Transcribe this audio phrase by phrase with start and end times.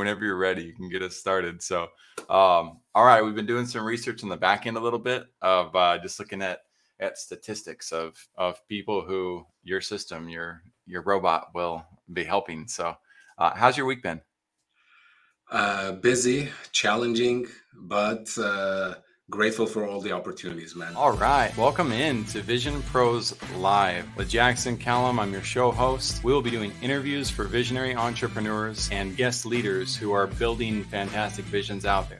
[0.00, 1.62] whenever you're ready, you can get us started.
[1.62, 1.82] So,
[2.28, 5.26] um, all right, we've been doing some research on the back end a little bit
[5.42, 6.60] of uh, just looking at
[6.98, 12.66] at statistics of of people who your system, your your robot will be helping.
[12.66, 12.96] So,
[13.38, 14.20] uh, how's your week been?
[15.50, 18.94] Uh, busy, challenging, but uh,
[19.30, 20.96] grateful for all the opportunities, man.
[20.96, 21.56] All right.
[21.56, 25.20] Welcome in to Vision Pros Live with Jackson Callum.
[25.20, 26.24] I'm your show host.
[26.24, 31.44] We will be doing interviews for visionary entrepreneurs and guest leaders who are building fantastic
[31.44, 32.18] visions out there.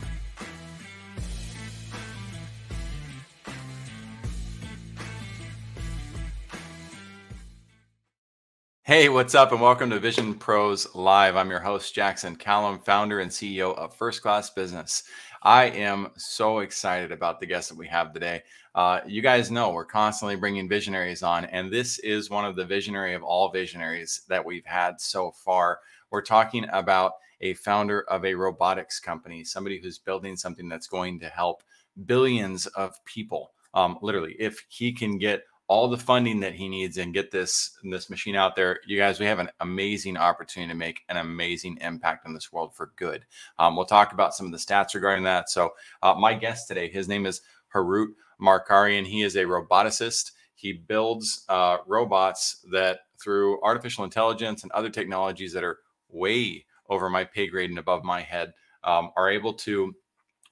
[8.90, 11.36] Hey, what's up, and welcome to Vision Pros Live.
[11.36, 15.04] I'm your host, Jackson Callum, founder and CEO of First Class Business.
[15.42, 18.42] I am so excited about the guest that we have today.
[18.74, 22.64] Uh, you guys know we're constantly bringing visionaries on, and this is one of the
[22.64, 25.80] visionary of all visionaries that we've had so far.
[26.10, 31.18] We're talking about a founder of a robotics company, somebody who's building something that's going
[31.20, 31.62] to help
[32.04, 33.52] billions of people.
[33.72, 37.78] Um, literally, if he can get all the funding that he needs and get this
[37.84, 38.80] this machine out there.
[38.88, 42.74] You guys we have an amazing opportunity to make an amazing impact in this world
[42.74, 43.24] for good.
[43.56, 45.48] Um, we'll talk about some of the stats regarding that.
[45.48, 45.70] So
[46.02, 47.40] uh, my guest today his name is
[47.72, 48.08] harut
[48.42, 50.32] markarian he is a roboticist.
[50.56, 57.08] He builds uh, robots that through artificial intelligence and other technologies that are way over
[57.08, 59.94] my pay grade and above my head um, are able to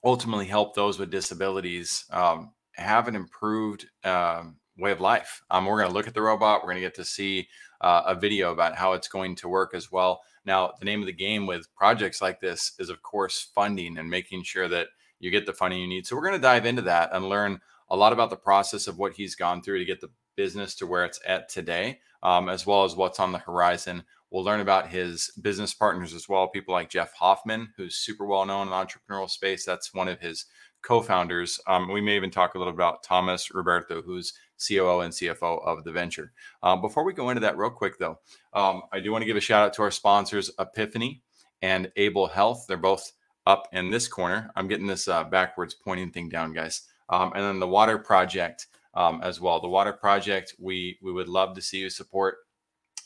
[0.05, 5.43] ultimately help those with disabilities um, have an improved um, way of life.
[5.51, 6.61] Um, we're going to look at the robot.
[6.61, 7.49] We're going to get to see
[7.81, 10.23] uh, a video about how it's going to work as well.
[10.45, 14.09] Now, the name of the game with projects like this is, of course, funding and
[14.09, 14.89] making sure that
[15.21, 16.07] you get the funding you need.
[16.07, 18.99] So, we're going to dive into that and learn a lot about the process of
[18.99, 22.67] what he's gone through to get the business to where it's at today, um, as
[22.67, 24.05] well as what's on the horizon.
[24.31, 28.45] We'll learn about his business partners as well, people like Jeff Hoffman, who's super well
[28.45, 29.65] known in the entrepreneurial space.
[29.65, 30.45] That's one of his
[30.83, 31.59] co-founders.
[31.67, 34.35] Um, we may even talk a little about Thomas Roberto, who's
[34.67, 36.33] COO and CFO of the venture.
[36.63, 38.19] Um, before we go into that, real quick though,
[38.53, 41.23] um, I do want to give a shout out to our sponsors, Epiphany
[41.63, 42.67] and Able Health.
[42.69, 43.13] They're both
[43.47, 44.51] up in this corner.
[44.57, 46.83] I'm getting this uh, backwards pointing thing down, guys.
[47.09, 49.61] Um, and then the Water Project um, as well.
[49.61, 52.39] The Water Project, we we would love to see you support.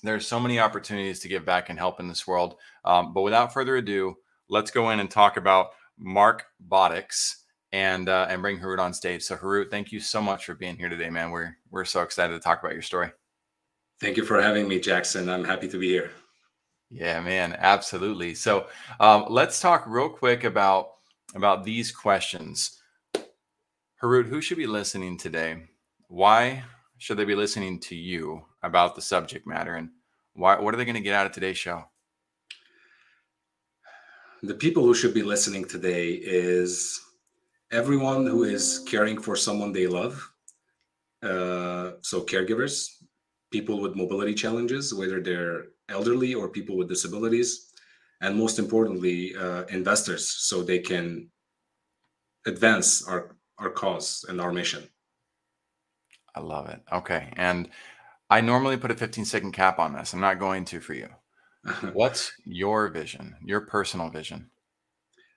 [0.02, 2.56] There's so many opportunities to give back and help in this world.
[2.84, 4.16] Um, but without further ado,
[4.48, 7.41] let's go in and talk about Mark Botics
[7.72, 9.22] and uh, and bring Harut on stage.
[9.22, 11.30] So Harut, thank you so much for being here today, man.
[11.30, 13.10] We're we're so excited to talk about your story.
[14.00, 15.28] Thank you for having me, Jackson.
[15.28, 16.10] I'm happy to be here.
[16.90, 18.34] Yeah, man, absolutely.
[18.34, 18.66] So
[19.00, 20.90] um, let's talk real quick about
[21.34, 22.82] about these questions.
[24.02, 25.62] Harut, who should be listening today?
[26.08, 26.64] Why
[26.98, 29.88] should they be listening to you about the subject matter, and
[30.34, 30.58] why?
[30.58, 31.84] What are they going to get out of today's show?
[34.42, 37.00] The people who should be listening today is
[37.72, 40.30] everyone who is caring for someone they love.
[41.22, 42.88] Uh, so caregivers,
[43.50, 47.72] people with mobility challenges, whether they're elderly or people with disabilities,
[48.20, 51.28] and most importantly, uh, investors, so they can
[52.46, 54.82] advance our our cause and our mission.
[56.34, 56.80] I love it.
[56.92, 57.68] Okay, and
[58.30, 60.12] I normally put a 15 second cap on this.
[60.12, 61.08] I'm not going to for you.
[61.92, 63.36] What's your vision?
[63.44, 64.50] Your personal vision?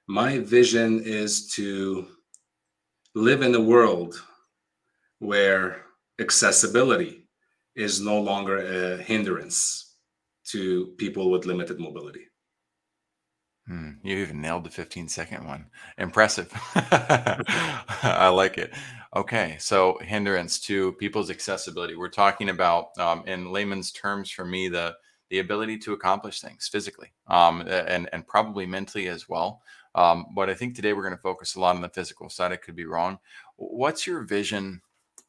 [0.07, 2.07] My vision is to
[3.16, 4.22] live in a world
[5.20, 5.86] where
[6.20, 7.28] accessibility
[7.76, 9.96] is no longer a hindrance
[10.44, 12.28] to people with limited mobility.
[13.68, 15.66] Hmm, you even nailed the 15 second one.
[15.98, 16.52] Impressive.
[16.75, 18.74] I like it.
[19.16, 21.96] Okay, so hindrance to people's accessibility.
[21.96, 24.96] We're talking about, um, in layman's terms, for me, the
[25.31, 29.64] the ability to accomplish things physically um, and and probably mentally as well.
[29.95, 32.51] Um, but I think today we're going to focus a lot on the physical side.
[32.51, 33.17] I could be wrong.
[33.56, 34.81] What's your vision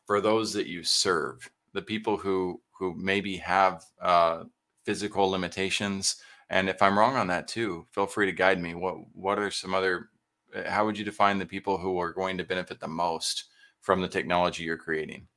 [0.06, 4.44] for those that you serve, the people who who maybe have uh,
[4.84, 6.16] physical limitations?
[6.50, 8.75] And if I'm wrong on that too, feel free to guide me.
[8.75, 10.10] What what are some other?
[10.54, 13.45] Uh, how would you define the people who are going to benefit the most
[13.80, 15.28] from the technology you're creating?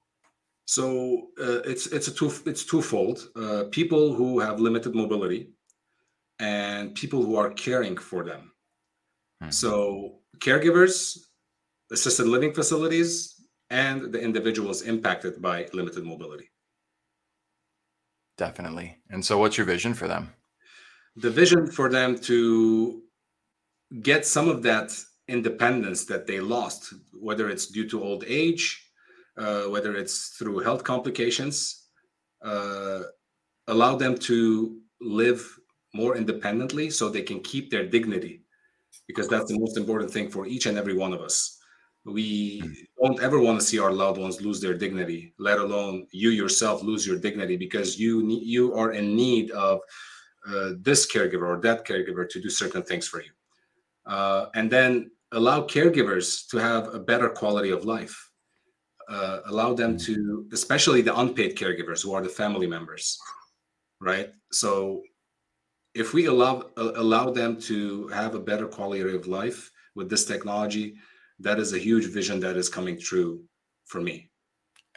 [0.66, 3.30] So uh, it's it's a two it's twofold.
[3.36, 5.50] Uh, people who have limited mobility,
[6.40, 8.54] and people who are caring for them.
[9.42, 9.52] Mm-hmm.
[9.52, 11.18] So, caregivers,
[11.92, 13.36] assisted living facilities,
[13.70, 16.50] and the individuals impacted by limited mobility.
[18.38, 18.98] Definitely.
[19.10, 20.34] And so, what's your vision for them?
[21.16, 23.02] The vision for them to
[24.02, 24.92] get some of that
[25.28, 28.92] independence that they lost, whether it's due to old age,
[29.38, 31.88] uh, whether it's through health complications,
[32.44, 33.02] uh,
[33.68, 35.60] allow them to live
[35.94, 38.44] more independently so they can keep their dignity
[39.10, 41.60] because that's the most important thing for each and every one of us
[42.06, 42.72] we hmm.
[43.02, 46.84] don't ever want to see our loved ones lose their dignity let alone you yourself
[46.84, 48.26] lose your dignity because you
[48.56, 49.80] you are in need of
[50.48, 53.32] uh, this caregiver or that caregiver to do certain things for you
[54.06, 58.16] uh, and then allow caregivers to have a better quality of life
[59.10, 59.98] uh, allow them hmm.
[59.98, 63.20] to especially the unpaid caregivers who are the family members
[64.00, 65.02] right so
[65.96, 70.96] if we allow allow them to have a better quality of life with this technology
[71.40, 73.42] that is a huge vision that is coming true
[73.86, 74.30] for me.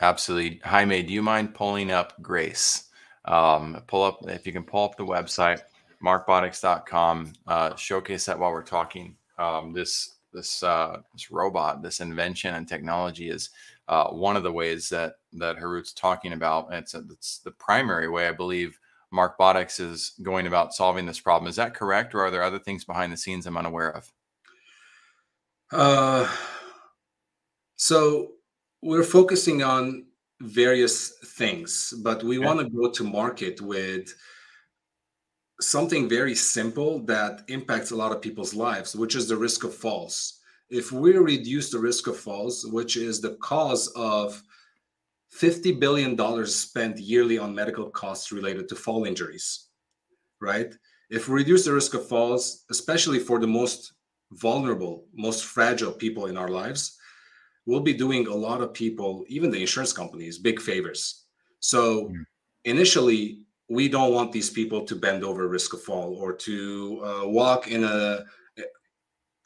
[0.00, 0.60] Absolutely.
[0.64, 2.88] Jaime do you mind pulling up grace?
[3.24, 5.62] Um, pull up if you can pull up the website
[6.02, 9.16] markbotics.com uh, showcase that while we're talking.
[9.38, 13.50] Um, this this uh, this robot this invention and technology is
[13.88, 16.68] uh, one of the ways that that Harut's talking about.
[16.68, 18.78] And It's, it's the primary way I believe
[19.12, 21.48] Markbotics is going about solving this problem.
[21.48, 24.12] Is that correct, or are there other things behind the scenes I'm unaware of?
[25.70, 26.28] Uh,
[27.76, 28.32] so
[28.82, 30.06] we're focusing on
[30.40, 32.46] various things, but we okay.
[32.46, 34.14] want to go to market with
[35.60, 39.74] something very simple that impacts a lot of people's lives, which is the risk of
[39.74, 40.40] falls.
[40.68, 44.42] If we reduce the risk of falls, which is the cause of
[45.38, 49.68] $50 billion spent yearly on medical costs related to fall injuries,
[50.40, 50.74] right?
[51.10, 53.92] If we reduce the risk of falls, especially for the most
[54.32, 56.98] vulnerable, most fragile people in our lives,
[57.66, 61.24] we'll be doing a lot of people, even the insurance companies, big favors.
[61.60, 62.24] So mm.
[62.64, 67.28] initially, we don't want these people to bend over risk of fall or to uh,
[67.28, 68.24] walk in a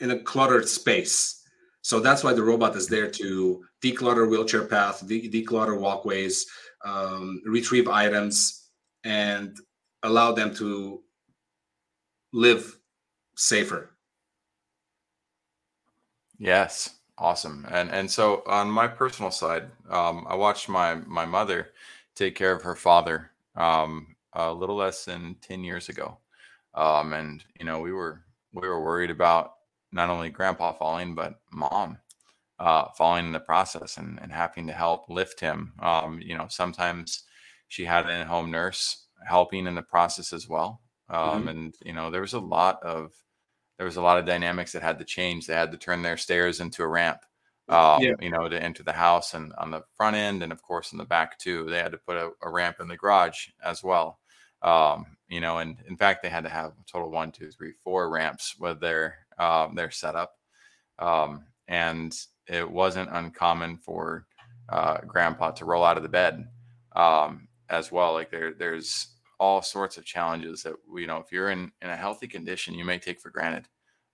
[0.01, 1.43] in a cluttered space
[1.87, 6.45] so that's why the robot is there to declutter wheelchair path, de- declutter walkways,
[6.85, 8.71] um, retrieve items,
[9.05, 9.57] and
[10.03, 11.05] allow them to
[12.33, 12.77] live
[13.37, 13.97] safer.
[16.39, 17.65] Yes, awesome.
[17.71, 21.69] And and so on my personal side, um, I watched my my mother
[22.17, 26.19] take care of her father um, a little less than ten years ago,
[26.75, 28.23] um, and you know we were
[28.53, 29.56] we were worried about
[29.97, 31.99] not only grandpa falling, but mom
[32.59, 35.73] uh, falling in the process and, and having to help lift him.
[35.81, 37.25] Um, you know, sometimes
[37.69, 40.81] she had an in-home nurse helping in the process as well.
[41.09, 41.49] Um, mm-hmm.
[41.49, 43.13] And you know, there was a lot of
[43.79, 45.47] there was a lot of dynamics that had to change.
[45.47, 47.21] They had to turn their stairs into a ramp.
[47.69, 48.13] Um, yeah.
[48.21, 50.99] you know, to enter the house and on the front end, and of course in
[50.99, 51.65] the back too.
[51.69, 54.21] They had to put a, a ramp in the garage as well.
[54.63, 57.73] Um, you know, and in fact, they had to have a total one, two, three,
[57.83, 60.33] four ramps with their um, their setup.
[60.99, 62.17] Um, and
[62.49, 64.27] it wasn't uncommon for
[64.69, 66.49] uh, grandpa to roll out of the bed
[66.95, 68.13] um, as well.
[68.13, 71.97] Like there, there's all sorts of challenges that you know if you're in in a
[71.97, 73.69] healthy condition, you may take for granted.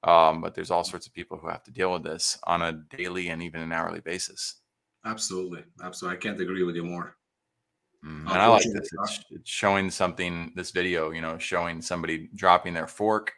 [0.04, 2.72] Um, but there's all sorts of people who have to deal with this on a
[2.72, 4.56] daily and even an hourly basis.
[5.04, 6.18] Absolutely, absolutely.
[6.18, 7.16] I can't agree with you more.
[8.04, 8.90] Mm, and I like this.
[8.92, 10.52] It's, it's, showing something.
[10.56, 13.32] This video, you know, showing somebody dropping their fork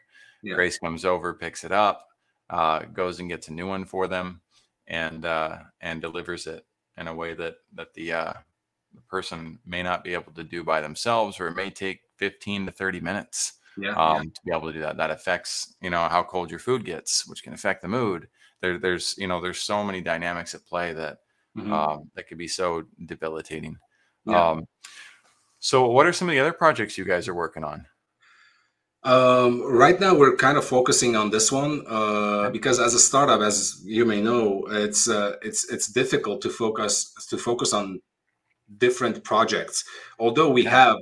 [0.45, 0.55] yeah.
[0.55, 2.07] Grace comes over, picks it up,
[2.51, 4.41] uh, goes and gets a new one for them,
[4.87, 6.65] and uh, and delivers it
[6.97, 8.33] in a way that that the uh,
[8.95, 12.67] the person may not be able to do by themselves, or it may take 15
[12.67, 14.23] to 30 minutes yeah, um, yeah.
[14.23, 14.97] to be able to do that.
[14.97, 18.29] That affects you know how cold your food gets, which can affect the mood.
[18.61, 21.19] There, there's you know there's so many dynamics at play that
[21.57, 21.73] mm-hmm.
[21.73, 23.79] um, that could be so debilitating.
[24.27, 24.51] Yeah.
[24.51, 24.69] Um,
[25.59, 27.87] so, what are some of the other projects you guys are working on?
[29.05, 33.43] Um, right now, we're kind of focusing on this one uh, because as a startup,
[33.43, 38.01] as you may know, it's uh, it's it's difficult to focus to focus on
[38.79, 39.85] different projects.
[40.19, 40.97] Although we have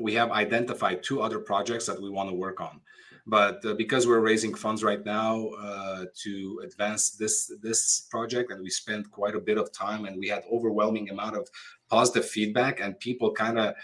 [0.00, 2.80] we have identified two other projects that we want to work on,
[3.26, 8.62] but uh, because we're raising funds right now uh, to advance this this project, and
[8.62, 11.46] we spent quite a bit of time, and we had overwhelming amount of
[11.90, 13.74] positive feedback, and people kind of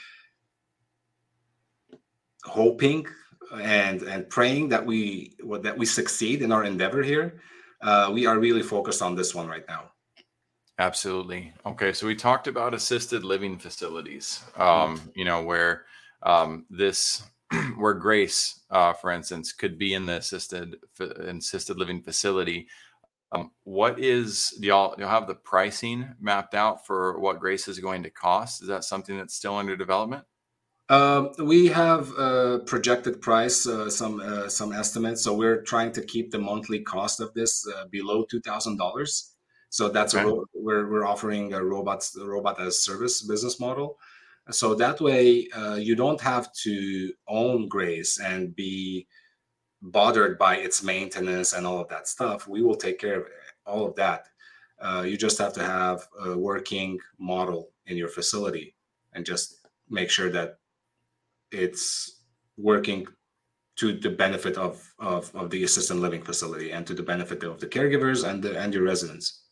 [2.45, 3.07] hoping
[3.63, 7.41] and and praying that we that we succeed in our endeavor here.
[7.81, 9.91] Uh, we are really focused on this one right now.
[10.79, 11.53] Absolutely.
[11.65, 14.43] Okay, so we talked about assisted living facilities.
[14.57, 15.09] Um, mm-hmm.
[15.15, 15.85] you know where
[16.23, 17.23] um, this
[17.77, 22.69] where Grace, uh, for instance, could be in the assisted assisted living facility.
[23.33, 27.79] Um, what is do y'all you have the pricing mapped out for what Grace is
[27.79, 28.63] going to cost?
[28.63, 30.25] Is that something that's still under development?
[30.91, 35.23] Um, we have a projected price, uh, some uh, some estimates.
[35.23, 39.35] So we're trying to keep the monthly cost of this uh, below two thousand dollars.
[39.71, 40.29] So that's okay.
[40.29, 43.99] a we're we're offering a robot robot as service business model.
[44.51, 49.07] So that way, uh, you don't have to own Grace and be
[49.81, 52.47] bothered by its maintenance and all of that stuff.
[52.47, 53.27] We will take care of
[53.67, 54.27] all of that.
[54.79, 58.75] Uh, you just have to have a working model in your facility
[59.15, 60.59] and just make sure that
[61.51, 62.23] it's
[62.57, 63.07] working
[63.77, 67.59] to the benefit of, of, of the assisted living facility and to the benefit of
[67.59, 69.43] the caregivers and the and your residents.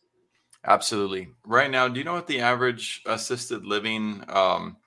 [0.65, 1.27] Absolutely.
[1.45, 4.77] Right now, do you know what the average assisted living um,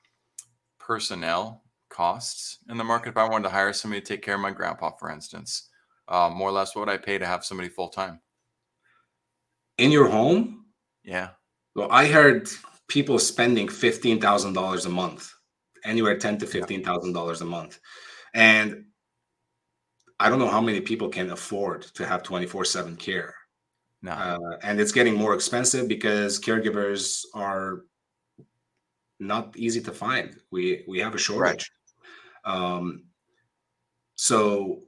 [0.79, 3.11] personnel costs in the market?
[3.11, 5.69] If I wanted to hire somebody to take care of my grandpa, for instance,
[6.09, 8.21] um, more or less, what would I pay to have somebody full time?
[9.77, 10.65] In your home?
[11.05, 11.31] Yeah.
[11.75, 12.49] Well, I heard
[12.89, 15.31] people spending fifteen thousand dollars a month,
[15.87, 17.79] anywhere ten to fifteen thousand dollars a month,
[18.35, 18.85] and
[20.19, 23.35] I don't know how many people can afford to have twenty four seven care.
[24.03, 24.13] No.
[24.13, 27.83] Uh, and it's getting more expensive because caregivers are
[29.19, 30.37] not easy to find.
[30.51, 31.71] We we have a shortage.
[32.45, 32.55] Right.
[32.55, 33.05] Um,
[34.15, 34.83] so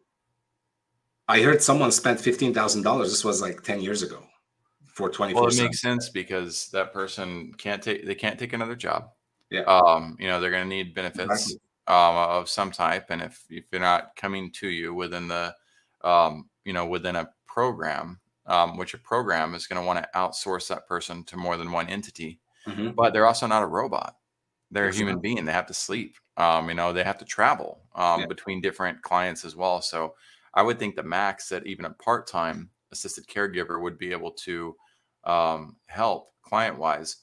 [1.26, 3.10] I heard someone spent fifteen thousand dollars.
[3.10, 4.22] This was like ten years ago
[4.86, 5.42] for twenty four.
[5.42, 9.10] Well, it makes sense because that person can't take they can't take another job.
[9.50, 9.62] Yeah.
[9.62, 11.60] Um, you know they're going to need benefits exactly.
[11.86, 15.54] um, of some type, and if if they're not coming to you within the
[16.02, 20.08] um, you know within a program, um, which a program is going to want to
[20.14, 22.90] outsource that person to more than one entity, mm-hmm.
[22.90, 24.16] but they're also not a robot.
[24.70, 25.44] They're a human being.
[25.44, 26.16] They have to sleep.
[26.36, 28.26] Um, you know, they have to travel um, yeah.
[28.26, 29.80] between different clients as well.
[29.80, 30.14] So
[30.52, 34.76] I would think the max that even a part-time assisted caregiver would be able to
[35.24, 37.16] um, help client-wise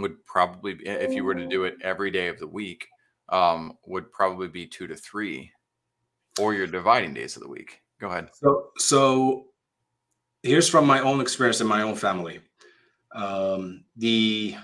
[0.00, 2.86] would probably, be, if you were to do it every day of the week,
[3.28, 5.50] um, would probably be two to three,
[6.38, 7.80] or your dividing days of the week.
[8.00, 8.30] Go ahead.
[8.34, 9.46] So, so
[10.42, 12.40] here's from my own experience in my own family.
[13.14, 14.56] Um, the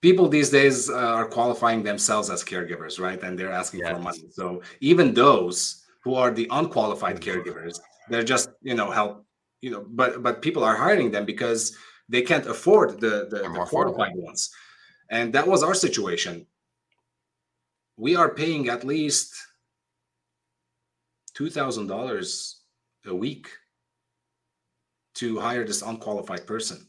[0.00, 3.22] people these days uh, are qualifying themselves as caregivers, right?
[3.22, 3.92] And they're asking yes.
[3.92, 4.24] for money.
[4.30, 9.24] So even those who are the unqualified caregivers, they're just you know help,
[9.60, 11.76] you know, but but people are hiring them because
[12.08, 14.50] they can't afford the the, the qualified ones,
[15.10, 16.46] and that was our situation.
[17.96, 19.34] We are paying at least
[21.34, 22.60] two thousand dollars
[23.06, 23.48] a week
[25.14, 26.86] to hire this unqualified person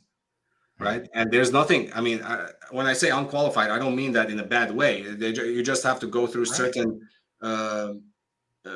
[0.80, 1.08] right?
[1.14, 1.92] And there's nothing.
[1.94, 5.02] I mean, I, when I say unqualified, I don't mean that in a bad way.
[5.02, 6.54] They, you just have to go through right.
[6.54, 7.08] certain
[7.42, 7.94] uh,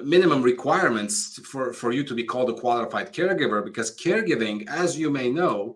[0.04, 3.64] minimum requirements for for you to be called a qualified caregiver.
[3.64, 5.76] Because caregiving, as you may know,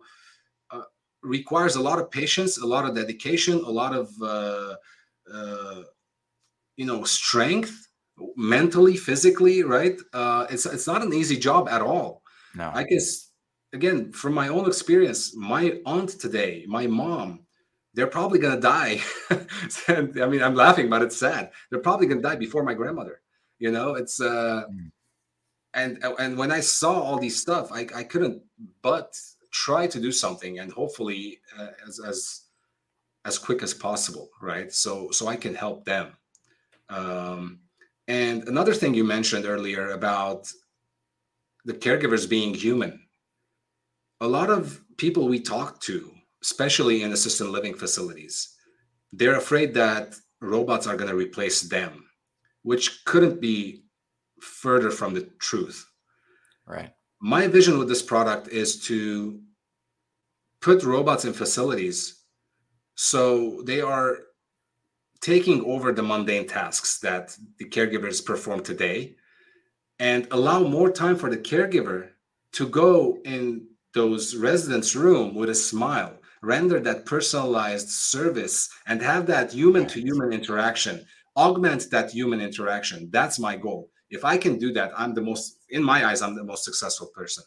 [1.23, 4.75] requires a lot of patience, a lot of dedication, a lot of uh,
[5.33, 5.81] uh
[6.77, 7.87] you know strength,
[8.35, 9.63] mentally, physically.
[9.63, 9.99] Right?
[10.13, 12.21] Uh, it's it's not an easy job at all.
[12.55, 13.31] No, I guess
[13.73, 17.45] again, from my own experience, my aunt today, my mom,
[17.93, 19.01] they're probably going to die.
[19.87, 21.51] I mean, I'm laughing, but it's sad.
[21.69, 23.21] They're probably going to die before my grandmother.
[23.59, 24.91] You know, it's uh, mm.
[25.73, 28.41] and and when I saw all these stuff, I, I couldn't
[28.81, 29.19] but
[29.51, 32.41] try to do something, and hopefully uh, as as
[33.25, 34.71] as quick as possible, right?
[34.73, 36.13] So so I can help them.
[36.89, 37.59] Um,
[38.07, 40.51] and another thing you mentioned earlier about
[41.65, 42.99] the caregivers being human
[44.21, 46.11] a lot of people we talk to,
[46.43, 48.55] especially in assisted living facilities,
[49.11, 52.05] they're afraid that robots are going to replace them,
[52.61, 53.83] which couldn't be
[54.39, 55.85] further from the truth.
[56.67, 56.93] Right.
[57.23, 59.39] My vision with this product is to
[60.59, 62.23] put robots in facilities
[62.95, 64.17] so they are
[65.21, 69.15] taking over the mundane tasks that the caregivers perform today
[69.99, 72.09] and allow more time for the caregiver
[72.53, 79.27] to go in those residents room with a smile render that personalized service and have
[79.27, 81.05] that human to human interaction
[81.37, 83.09] augment that human interaction.
[83.11, 83.89] That's my goal.
[84.09, 87.07] If i can do that i'm the most in my eyes i'm the most successful
[87.07, 87.43] person.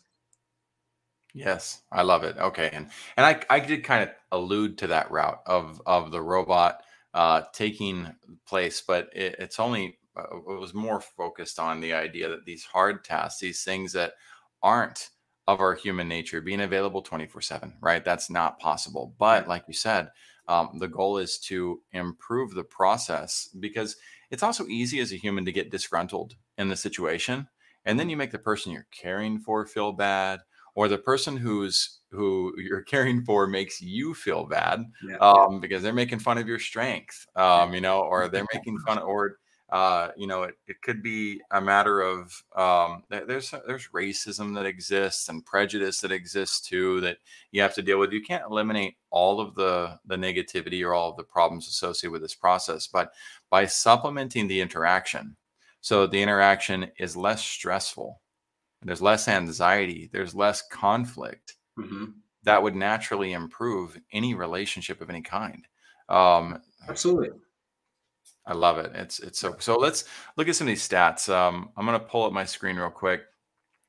[1.34, 2.36] Yes i love it.
[2.38, 6.22] Okay and and i i did kind of allude to that route of of the
[6.22, 8.14] robot uh taking
[8.46, 12.64] place but it, it's only uh, it was more focused on the idea that these
[12.64, 14.14] hard tasks these things that
[14.62, 15.10] aren't
[15.46, 18.04] of our human nature being available 24 7 right?
[18.04, 19.14] That's not possible.
[19.18, 20.10] But like you said
[20.48, 23.96] um, the goal is to improve the process because
[24.30, 27.48] it's also easy as a human to get disgruntled in the situation
[27.84, 30.40] and then you make the person you're caring for feel bad
[30.74, 35.16] or the person who's who you're caring for makes you feel bad yeah.
[35.16, 38.98] um, because they're making fun of your strength um, you know or they're making fun
[38.98, 39.38] of, or
[39.70, 44.66] Uh, you know, it, it could be a matter of um, there's there's racism that
[44.66, 47.16] exists and prejudice that exists too that
[47.50, 48.12] you have to deal with.
[48.12, 52.22] You can't eliminate all of the the negativity or all of the problems associated with
[52.22, 53.12] this process, but
[53.50, 55.34] by supplementing the interaction,
[55.84, 58.18] so the interaction is less stressful,
[58.80, 61.56] there's less anxiety, there's less conflict.
[61.78, 62.06] Mm-hmm.
[62.44, 65.66] That would naturally improve any relationship of any kind.
[66.08, 67.32] Um, Absolutely.
[68.46, 68.92] I love it.
[68.94, 69.76] It's it's so so.
[69.76, 70.04] Let's
[70.38, 71.28] look at some of these stats.
[71.28, 73.20] Um, I'm going to pull up my screen real quick,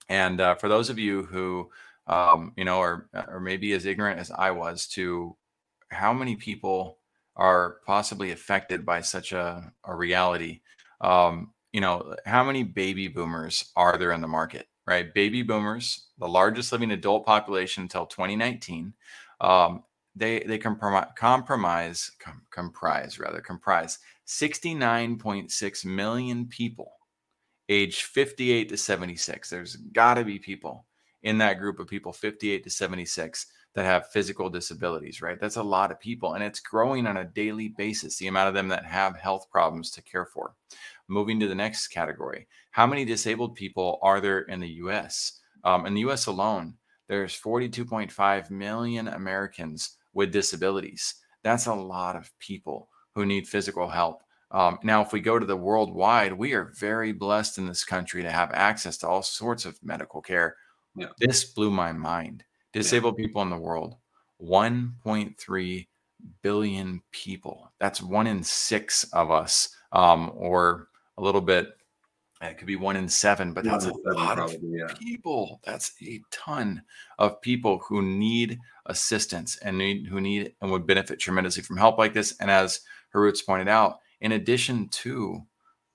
[0.09, 1.69] and uh, for those of you who
[2.07, 5.37] um, you know are or maybe as ignorant as I was to
[5.91, 6.97] how many people
[7.37, 10.59] are possibly affected by such a, a reality.
[10.99, 14.69] Um, you know, how many baby boomers are there in the market?
[14.87, 18.93] Right, baby boomers, the largest living adult population until 2019.
[19.41, 19.83] Um,
[20.15, 26.93] they they compromise, compromise com, comprise rather comprise 69.6 million people
[27.67, 29.49] age 58 to 76.
[29.49, 30.85] There's got to be people
[31.23, 35.39] in that group of people 58 to 76 that have physical disabilities, right?
[35.39, 38.53] That's a lot of people and it's growing on a daily basis, the amount of
[38.53, 40.53] them that have health problems to care for.
[41.07, 45.39] Moving to the next category, how many disabled people are there in the US?
[45.63, 46.75] Um, in the US alone,
[47.07, 51.15] there's 42.5 million Americans with disabilities.
[51.43, 54.23] That's a lot of people who need physical help.
[54.51, 58.23] Um, now, if we go to the worldwide, we are very blessed in this country
[58.23, 60.55] to have access to all sorts of medical care.
[60.95, 61.07] Yeah.
[61.19, 62.43] This blew my mind.
[62.73, 63.25] Disabled yeah.
[63.25, 63.95] people in the world,
[64.41, 65.87] 1.3
[66.41, 67.71] billion people.
[67.79, 71.69] That's one in six of us, um, or a little bit.
[72.41, 74.87] It could be one in seven, but that's a lot of yeah.
[74.99, 75.61] people.
[75.63, 76.83] That's a ton
[77.17, 81.97] of people who need assistance and need, who need and would benefit tremendously from help
[81.97, 82.35] like this.
[82.39, 82.81] And as
[83.13, 85.43] Harut's pointed out, in addition to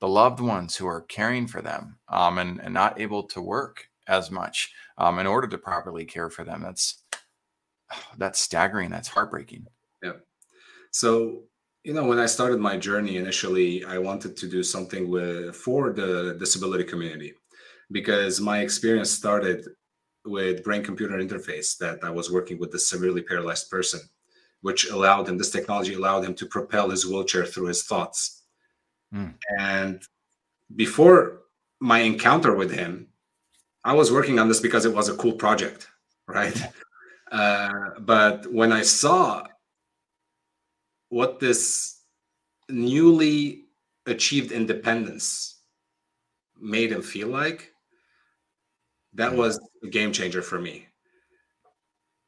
[0.01, 3.89] the loved ones who are caring for them um, and, and not able to work
[4.09, 6.63] as much um, in order to properly care for them.
[6.63, 7.03] That's
[8.19, 8.91] that's staggering.
[8.91, 9.67] That's heartbreaking.
[10.03, 10.13] Yeah.
[10.91, 11.45] So
[11.85, 15.93] you know, when I started my journey initially, I wanted to do something with for
[15.93, 17.35] the disability community
[17.91, 19.67] because my experience started
[20.25, 24.01] with brain computer interface that I was working with a severely paralyzed person
[24.63, 28.43] which allowed him, this technology allowed him to propel his wheelchair through his thoughts.
[29.15, 29.35] Mm.
[29.59, 30.03] And
[30.77, 31.41] before
[31.81, 33.09] my encounter with him,
[33.85, 35.89] I was working on this because it was a cool project,
[36.27, 36.61] right?
[37.33, 39.47] Uh, but when I saw
[41.11, 42.01] what this
[42.69, 43.67] newly
[44.07, 45.61] achieved independence
[46.59, 47.73] made him feel like,
[49.15, 50.87] that was a game changer for me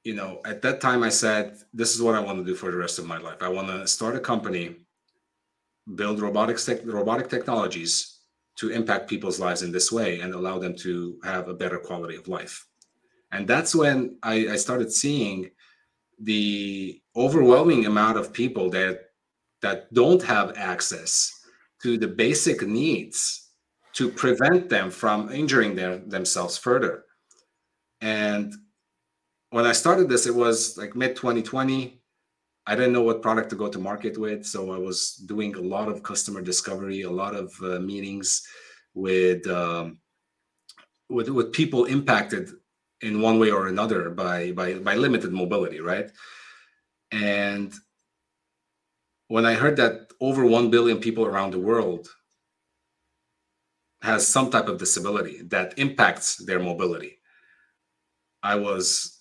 [0.04, 2.70] you know, at that time I said, this is what I want to do for
[2.70, 3.38] the rest of my life.
[3.40, 4.76] I want to start a company,
[5.94, 8.18] build robotics tech, robotic technologies
[8.56, 12.16] to impact people's lives in this way and allow them to have a better quality
[12.16, 12.66] of life.
[13.30, 15.50] And that's when I, I started seeing
[16.20, 19.00] the overwhelming amount of people that
[19.60, 21.32] that don't have access
[21.82, 23.50] to the basic needs
[23.94, 27.04] to prevent them from injuring their, themselves further.
[28.00, 28.52] And
[29.50, 32.00] when I started this, it was like mid 2020.
[32.66, 35.60] I didn't know what product to go to market with, so I was doing a
[35.60, 38.42] lot of customer discovery, a lot of uh, meetings
[38.94, 39.98] with, um,
[41.08, 42.50] with with people impacted
[43.02, 46.10] in one way or another by by by limited mobility, right?
[47.12, 47.72] And
[49.28, 52.08] when I heard that over 1 billion people around the world
[54.00, 57.18] has some type of disability that impacts their mobility,
[58.42, 59.18] I was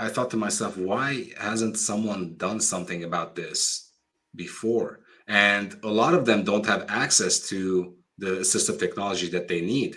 [0.00, 3.90] I thought to myself, why hasn't someone done something about this
[4.36, 5.00] before?
[5.26, 9.96] And a lot of them don't have access to the assistive technology that they need.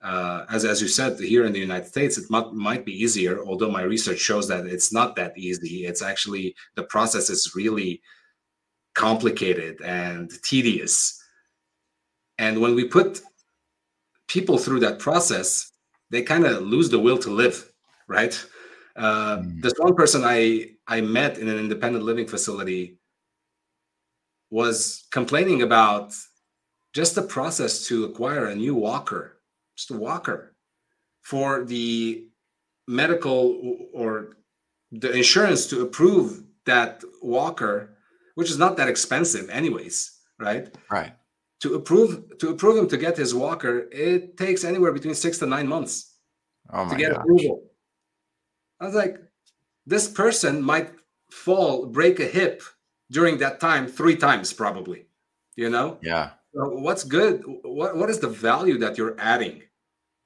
[0.00, 3.44] Uh, as, as you said, here in the United States, it might, might be easier,
[3.44, 5.86] although my research shows that it's not that easy.
[5.86, 8.00] It's actually, the process is really
[8.94, 11.20] complicated and tedious.
[12.38, 13.20] And when we put
[14.28, 15.72] people through that process,
[16.10, 17.70] they kind of lose the will to live,
[18.06, 18.34] right?
[18.96, 19.62] Uh, mm.
[19.62, 22.98] This one person I I met in an independent living facility
[24.50, 26.14] was complaining about
[26.94, 29.37] just the process to acquire a new walker,
[29.78, 30.54] just a walker,
[31.22, 32.26] for the
[32.86, 34.36] medical or
[34.90, 37.96] the insurance to approve that walker,
[38.34, 40.74] which is not that expensive, anyways, right?
[40.90, 41.12] Right.
[41.60, 45.46] To approve to approve him to get his walker, it takes anywhere between six to
[45.46, 46.18] nine months
[46.72, 47.20] oh to get gosh.
[47.20, 47.62] approval.
[48.80, 49.16] I was like,
[49.86, 50.90] this person might
[51.30, 52.62] fall, break a hip,
[53.10, 55.06] during that time three times probably
[55.56, 59.62] you know yeah so what's good what, what is the value that you're adding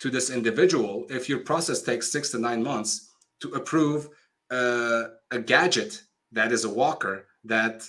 [0.02, 4.08] to this individual if your process takes six to nine months to approve
[4.50, 7.88] uh, a gadget that is a walker that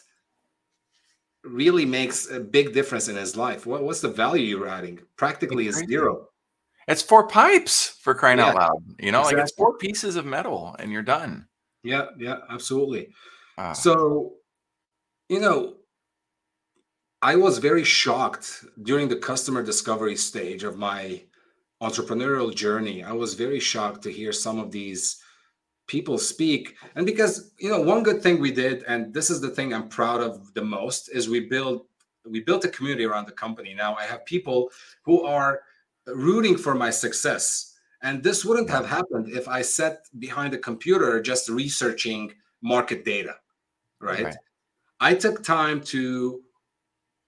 [1.44, 5.00] really makes a big difference in his life what, what's the value you're adding?
[5.18, 6.28] Practically is zero.
[6.88, 9.38] It's four pipes for crying yeah, out loud you know exactly.
[9.38, 11.48] like it's four pieces of metal and you're done.
[11.84, 13.10] Yeah yeah absolutely.
[13.58, 14.34] Uh, so
[15.30, 15.78] you know,
[17.24, 21.24] I was very shocked during the customer discovery stage of my
[21.84, 23.04] entrepreneurial journey.
[23.04, 25.22] I was very shocked to hear some of these
[25.88, 26.76] people speak.
[26.96, 29.90] And because, you know, one good thing we did, and this is the thing I'm
[29.90, 31.88] proud of the most, is we built
[32.26, 33.74] we built a community around the company.
[33.74, 34.72] Now I have people
[35.04, 35.62] who are
[36.08, 37.76] rooting for my success.
[38.02, 43.36] And this wouldn't have happened if I sat behind a computer just researching market data,
[44.00, 44.24] right?
[44.24, 44.36] right.
[45.02, 46.42] I took time to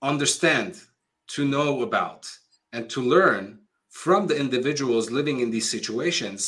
[0.01, 0.81] understand,
[1.27, 2.29] to know about,
[2.71, 3.59] and to learn
[4.03, 6.39] from the individuals living in these situations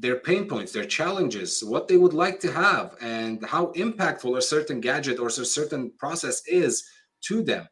[0.00, 4.48] their pain points, their challenges, what they would like to have, and how impactful a
[4.54, 6.84] certain gadget or a certain process is
[7.20, 7.66] to them.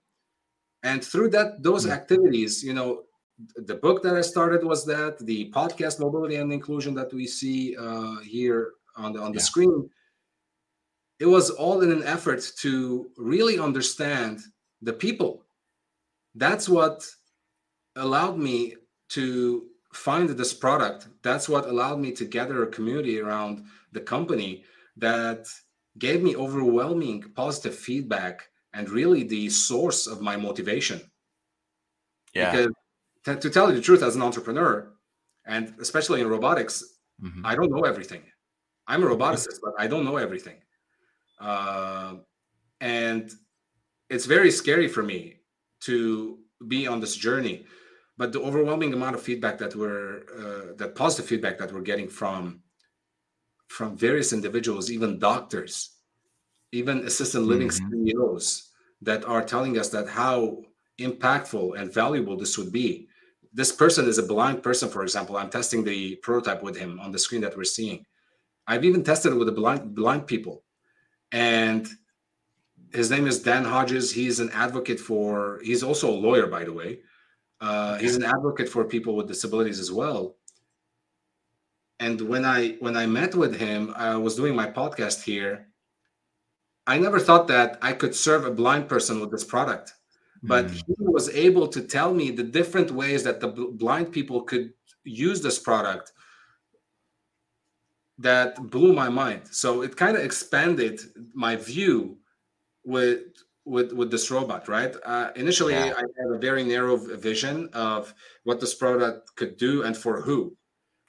[0.82, 1.92] And through that, those mm-hmm.
[1.92, 3.02] activities, you know,
[3.70, 7.76] the book that I started was that the podcast mobility and inclusion that we see
[7.76, 9.50] uh, here on the on the yeah.
[9.50, 9.88] screen
[11.18, 14.40] it was all in an effort to really understand
[14.82, 15.44] the people.
[16.35, 17.06] That's what
[17.96, 18.74] allowed me
[19.11, 21.09] to find this product.
[21.23, 24.64] That's what allowed me to gather a community around the company
[24.97, 25.47] that
[25.99, 31.01] gave me overwhelming positive feedback and really the source of my motivation.
[32.35, 32.51] Yeah.
[32.51, 32.73] Because
[33.25, 34.92] to, to tell you the truth, as an entrepreneur,
[35.47, 36.85] and especially in robotics,
[37.23, 37.47] mm-hmm.
[37.47, 38.23] I don't know everything.
[38.87, 40.57] I'm a roboticist, but I don't know everything
[41.40, 42.14] uh,
[42.81, 43.31] and
[44.09, 45.37] it's very scary for me
[45.81, 46.38] to
[46.69, 47.66] be on this journey
[48.18, 52.09] but the overwhelming amount of feedback that we're uh, that positive feedback that we're getting
[52.09, 52.61] from
[53.68, 55.96] from various individuals even doctors
[56.72, 58.05] even assistant living mm-hmm.
[58.07, 58.70] ceos
[59.02, 60.62] that are telling us that how
[60.98, 63.07] impactful and valuable this would be
[63.52, 67.12] this person is a blind person for example i'm testing the prototype with him on
[67.12, 68.05] the screen that we're seeing
[68.66, 70.62] i've even tested it with the blind blind people
[71.33, 71.88] and
[72.92, 74.12] his name is Dan Hodges.
[74.12, 75.61] He's an advocate for.
[75.62, 77.00] He's also a lawyer, by the way.
[77.61, 80.37] Uh, he's an advocate for people with disabilities as well.
[81.99, 85.69] And when I when I met with him, I was doing my podcast here.
[86.87, 89.95] I never thought that I could serve a blind person with this product,
[90.42, 90.75] but mm.
[90.75, 95.40] he was able to tell me the different ways that the blind people could use
[95.40, 96.12] this product
[98.19, 99.42] that blew my mind.
[99.51, 101.01] So it kind of expanded
[101.35, 102.19] my view
[102.85, 103.21] with
[103.66, 104.94] with with this robot, right?
[105.05, 105.92] Uh, initially, yeah.
[105.96, 110.57] I had a very narrow vision of what this product could do and for who.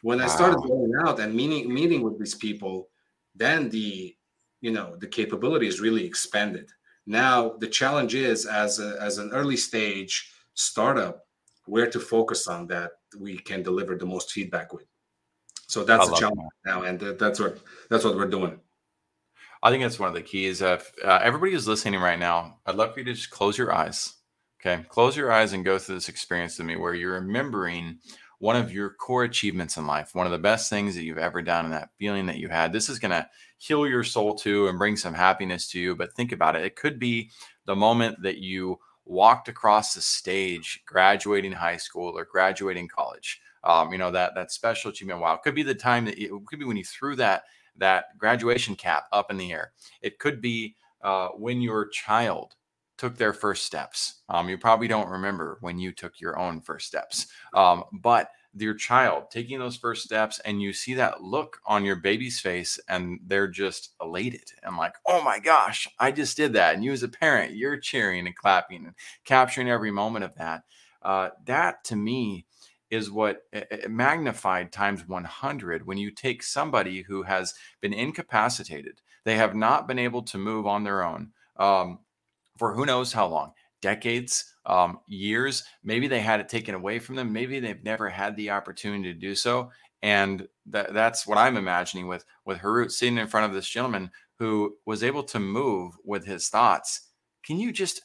[0.01, 0.25] When wow.
[0.25, 2.89] I started going out and meeting meeting with these people,
[3.35, 4.15] then the
[4.59, 6.69] you know the capabilities really expanded.
[7.05, 11.27] Now the challenge is as a, as an early stage startup,
[11.67, 14.87] where to focus on that we can deliver the most feedback with.
[15.67, 16.71] So that's a challenge that.
[16.71, 18.59] now, and that's what that's what we're doing.
[19.63, 20.61] I think that's one of the keys.
[20.61, 23.73] If uh, everybody who's listening right now, I'd love for you to just close your
[23.73, 24.13] eyes.
[24.59, 27.99] Okay, close your eyes and go through this experience with me, where you're remembering
[28.39, 31.41] one of your core achievements in life, one of the best things that you've ever
[31.41, 32.73] done, and that feeling that you had.
[32.73, 35.95] This is going to heal your soul too and bring some happiness to you.
[35.95, 37.31] But think about it; it could be
[37.65, 43.91] the moment that you walked across the stage, graduating high school or graduating college um,
[43.91, 46.59] you know that that special achievement wow it could be the time that it could
[46.59, 47.43] be when you threw that
[47.77, 49.71] that graduation cap up in the air.
[50.01, 52.55] It could be uh, when your child
[52.97, 54.21] took their first steps.
[54.29, 57.27] Um, you probably don't remember when you took your own first steps.
[57.53, 61.97] Um, but your child taking those first steps and you see that look on your
[61.97, 66.73] baby's face and they're just elated and like oh my gosh i just did that.
[66.73, 70.63] And you as a parent you're cheering and clapping and capturing every moment of that.
[71.03, 72.46] Uh, that to me
[72.89, 73.43] is what
[73.87, 79.99] magnified times 100 when you take somebody who has been incapacitated they have not been
[79.99, 81.99] able to move on their own um,
[82.57, 87.15] for who knows how long decades um, years maybe they had it taken away from
[87.15, 89.69] them maybe they've never had the opportunity to do so
[90.01, 94.09] and that, that's what i'm imagining with with harut sitting in front of this gentleman
[94.39, 97.09] who was able to move with his thoughts.
[97.43, 98.01] Can you just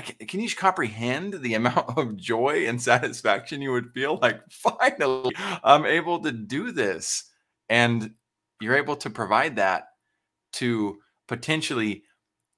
[0.00, 5.32] can, can you comprehend the amount of joy and satisfaction you would feel like finally
[5.64, 7.24] I'm able to do this
[7.68, 8.12] and
[8.60, 9.88] you're able to provide that
[10.54, 12.04] to potentially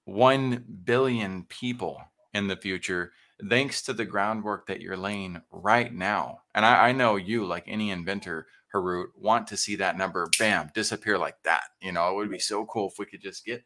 [0.05, 2.01] 1 billion people
[2.35, 3.12] in the future
[3.48, 6.40] thanks to the groundwork that you're laying right now.
[6.55, 10.70] And I, I know you, like any inventor, Harut, want to see that number, bam,
[10.74, 11.64] disappear like that.
[11.81, 13.64] You know, it would be so cool if we could just get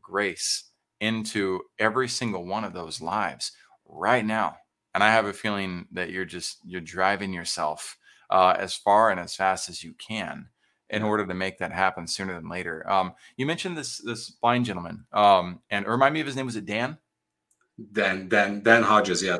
[0.00, 0.71] grace
[1.02, 3.52] into every single one of those lives
[3.86, 4.56] right now.
[4.94, 7.96] And I have a feeling that you're just you're driving yourself
[8.30, 10.46] uh, as far and as fast as you can
[10.90, 12.88] in order to make that happen sooner than later.
[12.88, 16.46] Um, you mentioned this this blind gentleman, um, and remind me of his name.
[16.46, 16.98] Was it Dan?
[17.92, 19.22] Dan Dan Dan Hodges.
[19.22, 19.38] Yeah.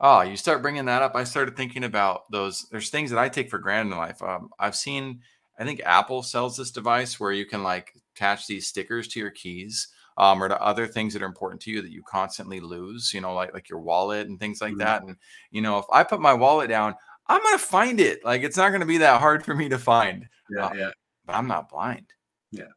[0.00, 1.14] Oh, you start bringing that up.
[1.14, 2.66] I started thinking about those.
[2.72, 4.20] There's things that I take for granted in life.
[4.20, 5.20] Um, I've seen.
[5.56, 9.30] I think Apple sells this device where you can like attach these stickers to your
[9.30, 9.86] keys.
[10.16, 13.20] Um, or to other things that are important to you that you constantly lose, you
[13.20, 14.78] know, like like your wallet and things like mm-hmm.
[14.78, 15.02] that.
[15.02, 15.16] And
[15.50, 16.94] you know, if I put my wallet down,
[17.26, 18.24] I'm gonna find it.
[18.24, 20.28] Like it's not gonna be that hard for me to find.
[20.50, 20.90] Yeah, uh, yeah.
[21.26, 22.06] But I'm not blind.
[22.52, 22.68] Yeah.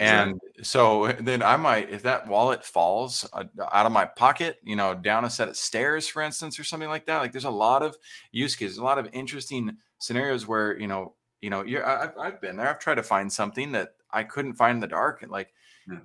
[0.00, 4.74] And so then I might, if that wallet falls uh, out of my pocket, you
[4.74, 7.18] know, down a set of stairs, for instance, or something like that.
[7.18, 7.96] Like there's a lot of
[8.32, 12.40] use cases, a lot of interesting scenarios where you know, you know, you're, I've, I've
[12.40, 12.68] been there.
[12.68, 15.52] I've tried to find something that I couldn't find in the dark, and like
[15.88, 15.98] yeah.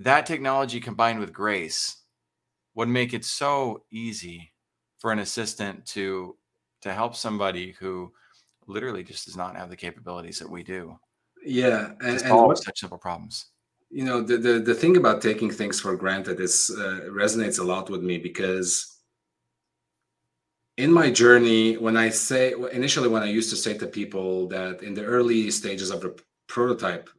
[0.00, 1.98] That technology combined with grace
[2.74, 4.52] would make it so easy
[4.98, 6.36] for an assistant to
[6.82, 8.10] to help somebody who
[8.66, 10.98] literally just does not have the capabilities that we do.
[11.44, 13.46] Yeah, and, and what, such simple problems.
[13.90, 17.64] You know, the, the the thing about taking things for granted is uh, resonates a
[17.64, 19.00] lot with me because
[20.78, 24.82] in my journey, when I say initially when I used to say to people that
[24.82, 27.10] in the early stages of the prototype,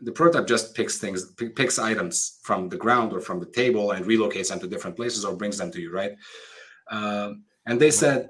[0.00, 4.04] the prototype just picks things, picks items from the ground or from the table and
[4.04, 6.12] relocates them to different places or brings them to you, right?
[6.90, 8.28] Um, and they said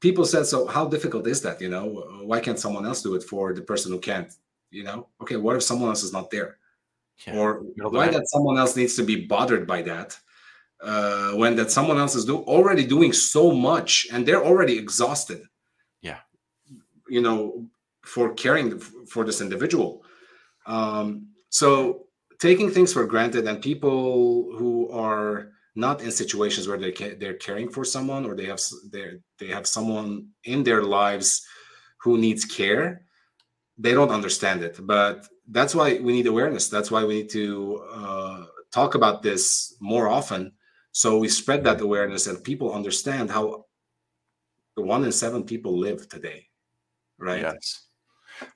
[0.00, 1.60] people said, so how difficult is that?
[1.60, 1.86] You know,
[2.22, 4.32] why can't someone else do it for the person who can't?
[4.70, 6.58] You know, okay, what if someone else is not there?
[7.26, 7.36] Yeah.
[7.36, 10.18] Or why that someone else needs to be bothered by that
[10.82, 15.42] uh, when that someone else is do, already doing so much and they're already exhausted.
[16.00, 16.18] Yeah,
[17.08, 17.66] you know,
[18.02, 20.04] for caring for this individual.
[20.66, 22.06] Um, so
[22.38, 27.68] taking things for granted and people who are not in situations where they they're caring
[27.70, 31.46] for someone or they have they they have someone in their lives
[32.02, 33.06] who needs care
[33.78, 34.78] they don't understand it.
[34.82, 36.68] But that's why we need awareness.
[36.68, 40.52] That's why we need to uh, talk about this more often.
[40.92, 43.64] So we spread that awareness and people understand how
[44.76, 46.46] the one in seven people live today
[47.18, 47.42] right?
[47.42, 47.86] Yes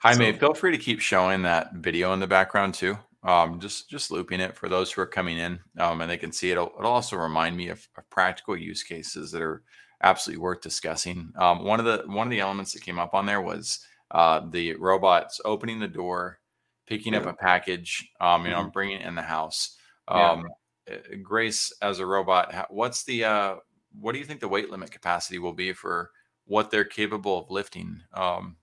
[0.00, 2.96] Jaime, so, feel free to keep showing that video in the background too
[3.26, 6.32] um, just just looping it for those who are coming in um, and they can
[6.32, 6.52] see it.
[6.52, 9.62] It'll, it'll also remind me of, of, practical use cases that are
[10.02, 11.32] absolutely worth discussing.
[11.36, 13.80] Um, one of the one of the elements that came up on there was
[14.12, 16.38] uh, the robots opening the door,
[16.86, 17.18] picking yeah.
[17.18, 18.68] up a package, um, you know, mm-hmm.
[18.68, 19.76] bringing it in the house.
[20.08, 20.30] Yeah.
[20.30, 20.48] Um,
[20.86, 23.56] eh, Grace as a robot, what's the uh,
[24.00, 26.10] what do you think the weight limit capacity will be for
[26.44, 28.02] what they're capable of lifting?
[28.14, 28.56] Um,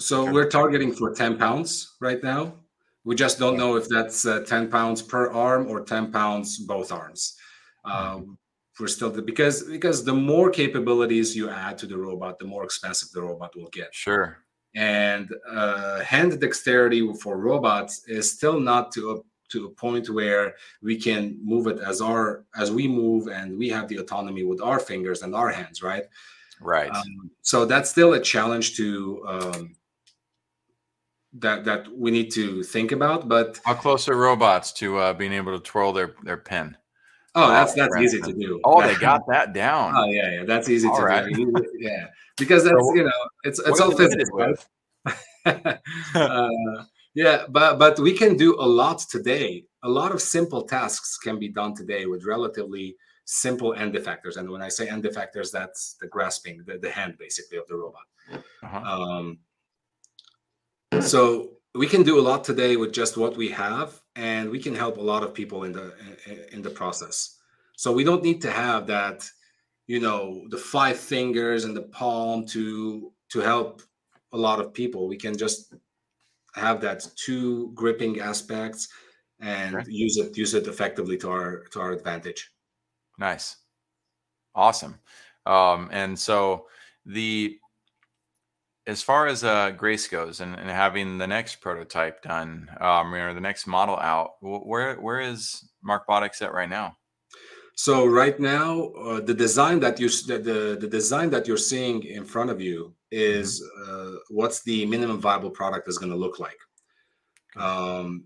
[0.00, 2.54] so we're targeting for 10 pounds right now.
[3.04, 6.90] We just don't know if that's uh, 10 pounds per arm or 10 pounds both
[6.92, 7.36] arms.
[7.84, 8.20] Uh,
[8.78, 12.64] we're still the, because because the more capabilities you add to the robot, the more
[12.64, 13.94] expensive the robot will get.
[13.94, 14.38] Sure.
[14.74, 19.16] And uh, hand dexterity for robots is still not to a
[19.50, 23.68] to a point where we can move it as our as we move and we
[23.68, 26.04] have the autonomy with our fingers and our hands, right?
[26.60, 26.90] Right.
[26.90, 29.74] Um, so that's still a challenge to um,
[31.34, 33.28] that that we need to think about.
[33.28, 36.76] But how close are robots to uh, being able to twirl their their pen?
[37.34, 38.60] Oh, that's that's easy to do.
[38.64, 39.94] Oh, they got that down.
[39.96, 41.32] Oh yeah, yeah, that's easy All to right.
[41.32, 41.52] do.
[41.78, 44.66] Yeah, because that's so, you know it's it's all physics, right?
[46.14, 46.48] uh,
[47.14, 49.64] yeah, but but we can do a lot today.
[49.82, 54.36] A lot of simple tasks can be done today with relatively simple end effectors.
[54.36, 57.76] And when I say end effectors, that's the grasping, the, the hand basically of the
[57.76, 58.02] robot.
[58.62, 58.78] Uh-huh.
[58.78, 59.38] Um,
[60.98, 64.74] so we can do a lot today with just what we have and we can
[64.74, 65.94] help a lot of people in the
[66.52, 67.38] in the process.
[67.76, 69.28] So we don't need to have that
[69.86, 73.82] you know the five fingers and the palm to to help
[74.32, 75.06] a lot of people.
[75.06, 75.74] We can just
[76.54, 78.88] have that two gripping aspects
[79.40, 79.86] and right.
[79.86, 82.50] use it use it effectively to our to our advantage.
[83.18, 83.56] Nice.
[84.56, 84.98] Awesome.
[85.46, 86.66] Um and so
[87.06, 87.59] the
[88.90, 93.32] as far as uh, Grace goes and, and, having the next prototype done, um, or
[93.32, 96.96] the next model out, where where is Mark Markbotics at right now?
[97.76, 102.02] So right now, uh, the design that you the, the, the design that you're seeing
[102.02, 104.16] in front of you is mm-hmm.
[104.16, 106.60] uh, what's the minimum viable product is going to look like.
[107.56, 108.24] Um,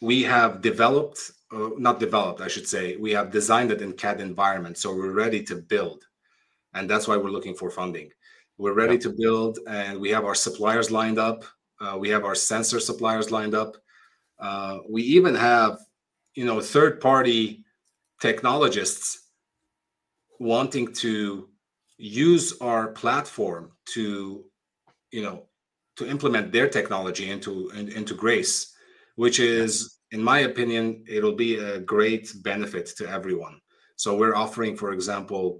[0.00, 1.18] we have developed
[1.50, 2.96] uh, not developed, I should say.
[2.96, 6.04] We have designed it in CAD environment, so we're ready to build,
[6.74, 8.10] and that's why we're looking for funding.
[8.62, 11.44] We're ready to build, and we have our suppliers lined up.
[11.80, 13.76] Uh, we have our sensor suppliers lined up.
[14.38, 15.80] Uh, we even have,
[16.36, 17.64] you know, third-party
[18.20, 19.30] technologists
[20.38, 21.48] wanting to
[21.96, 24.44] use our platform to,
[25.10, 25.46] you know,
[25.96, 28.72] to implement their technology into into Grace,
[29.16, 33.60] which is, in my opinion, it'll be a great benefit to everyone.
[33.96, 35.58] So we're offering, for example,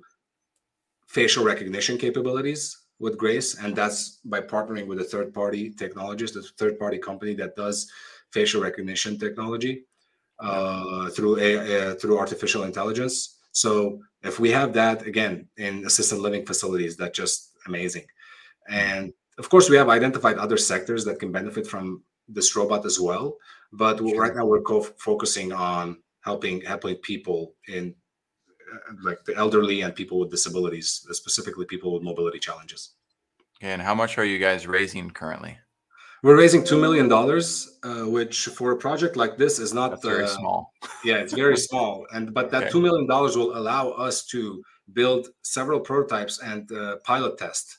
[1.08, 6.98] facial recognition capabilities with Grace, and that's by partnering with a third-party technologist, a third-party
[6.98, 7.90] company that does
[8.30, 9.84] facial recognition technology
[10.38, 13.14] uh, through a, uh, through artificial intelligence.
[13.50, 18.06] So if we have that again in assisted living facilities, that's just amazing.
[18.68, 23.00] And of course, we have identified other sectors that can benefit from this robot as
[23.00, 23.36] well.
[23.72, 24.20] But sure.
[24.22, 27.94] right now, we're co- focusing on helping helping people in
[29.02, 32.90] like the elderly and people with disabilities, specifically people with mobility challenges.
[33.58, 35.58] Okay, and how much are you guys raising currently?
[36.22, 40.04] We're raising two million dollars, uh, which for a project like this is not That's
[40.04, 40.72] very uh, small.
[41.04, 42.70] yeah, it's very small, and but that okay.
[42.70, 47.78] two million dollars will allow us to build several prototypes and uh, pilot test,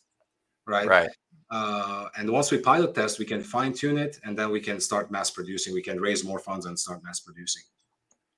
[0.67, 0.87] right?
[0.87, 1.09] Right.
[1.51, 4.79] Uh, and once we pilot test, we can fine tune it, and then we can
[4.79, 5.73] start mass producing.
[5.73, 7.63] We can raise more funds and start mass producing.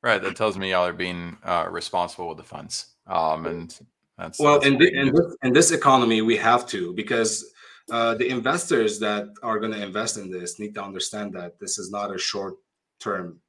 [0.06, 0.22] Right.
[0.22, 2.94] That tells me y'all are being uh, responsible with the funds.
[3.08, 3.80] Um, and
[4.20, 7.52] that's well, that's in, the, in, this, in this economy, we have to because
[7.89, 11.80] uh, the investors that are going to invest in this need to understand that this
[11.80, 13.39] is not a short-term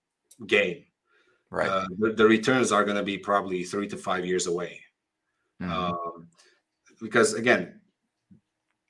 [0.47, 0.85] game.
[1.51, 1.69] Right.
[1.69, 4.81] Uh, the, the, returns are going to be probably three to five years away.
[5.61, 5.73] Mm-hmm.
[5.73, 6.27] Um,
[7.03, 7.83] because again,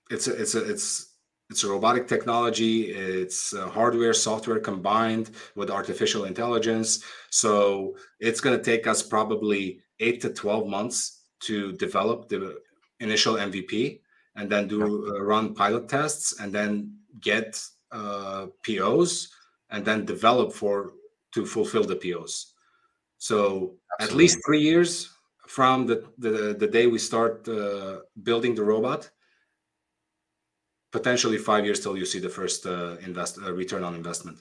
[0.09, 1.16] it's a, it's a, it's
[1.51, 2.91] it's a robotic technology.
[2.91, 7.05] It's hardware software combined with artificial intelligence.
[7.31, 12.59] So it's going to take us probably 8 to 12 months to develop the
[13.01, 14.01] initial mvp
[14.37, 17.61] and then do uh, run pilot tests and then get
[17.93, 19.29] uh, pos
[19.71, 20.93] and then develop for
[21.33, 22.55] to fulfill the pos
[23.19, 24.05] so Absolutely.
[24.05, 25.11] at least three years
[25.47, 29.11] from the, the, the day we start uh, building the robot
[30.99, 34.39] potentially five years till you see the first uh, invest uh, return on investment.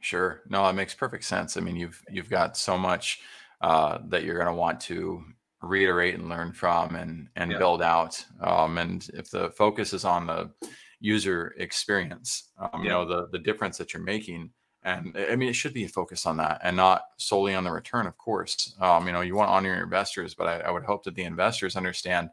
[0.00, 0.40] Sure.
[0.48, 1.56] No, it makes perfect sense.
[1.56, 3.20] I mean, you've you've got so much
[3.60, 5.22] uh, that you're going to want to
[5.60, 7.58] reiterate and learn from and and yeah.
[7.58, 8.24] build out.
[8.40, 10.50] Um, and if the focus is on the
[11.00, 12.82] user experience, um, yeah.
[12.82, 14.50] you know the the difference that you're making.
[14.84, 18.06] And I mean, it should be focused on that and not solely on the return,
[18.06, 18.74] of course.
[18.80, 21.14] Um, you know, you want to honor your investors, but I, I would hope that
[21.14, 22.30] the investors understand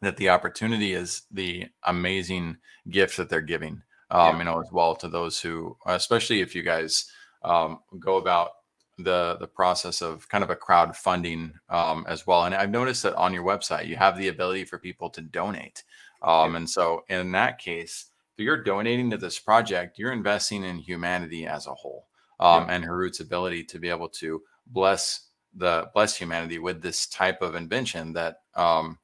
[0.00, 2.56] that the opportunity is the amazing
[2.90, 4.38] gift that they're giving um, yeah.
[4.38, 7.10] you know as well to those who especially if you guys
[7.42, 8.50] um, go about
[8.98, 13.14] the the process of kind of a crowdfunding um, as well and i've noticed that
[13.14, 15.84] on your website you have the ability for people to donate
[16.22, 18.06] um, and so in that case
[18.36, 22.06] if you're donating to this project you're investing in humanity as a whole
[22.40, 22.74] um, yeah.
[22.74, 27.54] and Harut's ability to be able to bless the bless humanity with this type of
[27.54, 28.98] invention that um,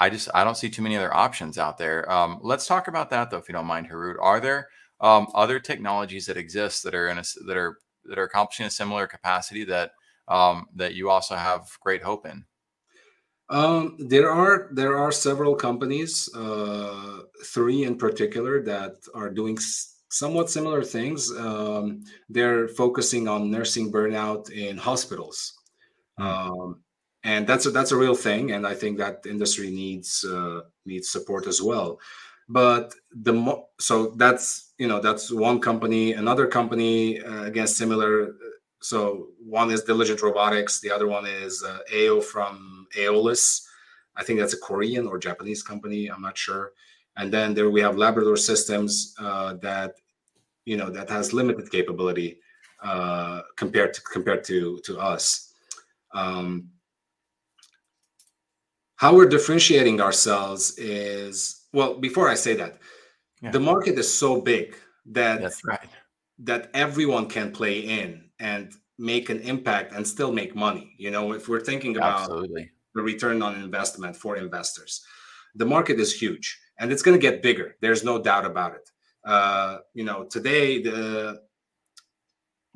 [0.00, 2.10] I just I don't see too many other options out there.
[2.10, 4.16] Um, let's talk about that though, if you don't mind, Harut.
[4.20, 4.68] Are there
[5.00, 8.70] um, other technologies that exist that are in a, that are that are accomplishing a
[8.70, 9.92] similar capacity that
[10.26, 12.44] um, that you also have great hope in?
[13.50, 20.02] Um, there are there are several companies, uh, three in particular, that are doing s-
[20.08, 21.30] somewhat similar things.
[21.36, 25.52] Um, they're focusing on nursing burnout in hospitals.
[26.18, 26.80] Mm
[27.24, 31.10] and that's a, that's a real thing and i think that industry needs uh, needs
[31.10, 31.98] support as well.
[32.48, 38.34] But the mo- so that's you know that's one company another company uh, again similar
[38.80, 43.66] so one is diligent robotics the other one is uh, ao from aeolus.
[44.16, 46.72] I think that's a korean or japanese company i'm not sure.
[47.16, 49.94] And then there we have labrador systems uh, that
[50.64, 52.40] you know that has limited capability
[52.82, 55.52] uh, compared to compared to to us.
[56.12, 56.70] Um,
[59.00, 62.78] how we're differentiating ourselves is well before i say that
[63.42, 63.50] yeah.
[63.50, 65.88] the market is so big that that's right
[66.38, 71.32] that everyone can play in and make an impact and still make money you know
[71.32, 72.70] if we're thinking about Absolutely.
[72.94, 75.02] the return on investment for investors
[75.54, 78.86] the market is huge and it's going to get bigger there's no doubt about it
[79.24, 81.40] uh, you know today the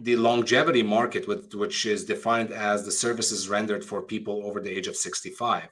[0.01, 4.71] the longevity market with, which is defined as the services rendered for people over the
[4.71, 5.69] age of 65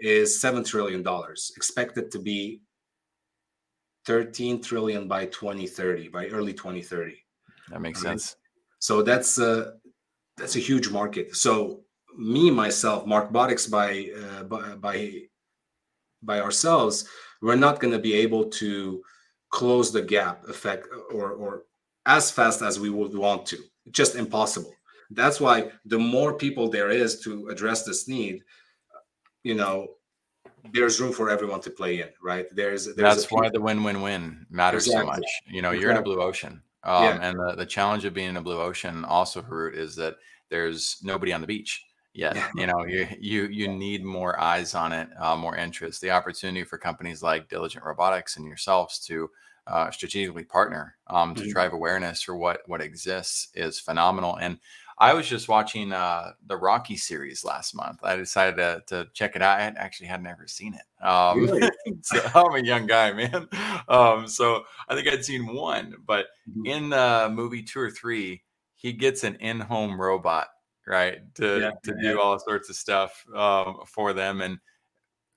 [0.00, 2.62] is seven trillion dollars, expected to be
[4.06, 7.16] 13 trillion by 2030, by early 2030.
[7.70, 8.36] That makes sense.
[8.78, 9.74] So that's a,
[10.36, 11.36] that's a huge market.
[11.36, 11.82] So
[12.16, 15.22] me myself, Markbotics by uh, by, by
[16.22, 17.08] by ourselves,
[17.40, 19.02] we're not going to be able to
[19.50, 21.64] close the gap effect or or
[22.06, 23.58] as fast as we would want to.
[23.90, 24.74] Just impossible.
[25.10, 28.42] That's why the more people there is to address this need,
[29.42, 29.88] you know,
[30.72, 32.46] there's room for everyone to play in, right?
[32.52, 35.06] There's, there's that's why the win-win-win matters exactly.
[35.06, 35.26] so much.
[35.46, 36.12] You know, you're exactly.
[36.12, 37.18] in a blue ocean, um, yeah.
[37.22, 40.16] and the, the challenge of being in a blue ocean also, Harut, is that
[40.50, 42.36] there's nobody on the beach yet.
[42.36, 42.48] Yeah.
[42.56, 46.00] You know, you you you need more eyes on it, uh, more interest.
[46.00, 49.30] The opportunity for companies like Diligent Robotics and yourselves to
[49.66, 51.50] uh, strategically partner um, to mm-hmm.
[51.50, 54.36] drive awareness for what what exists is phenomenal.
[54.36, 54.58] And
[55.00, 58.00] I was just watching uh, the Rocky series last month.
[58.02, 59.58] I decided to, to check it out.
[59.58, 61.04] I had, actually had never seen it.
[61.04, 61.70] Um, really?
[62.02, 63.48] so I'm a young guy, man.
[63.88, 66.66] Um, so I think I'd seen one, but mm-hmm.
[66.66, 68.42] in the movie two or three,
[68.76, 70.48] he gets an in-home robot,
[70.86, 72.12] right, to yeah, to yeah.
[72.12, 74.42] do all sorts of stuff um, for them.
[74.42, 74.58] And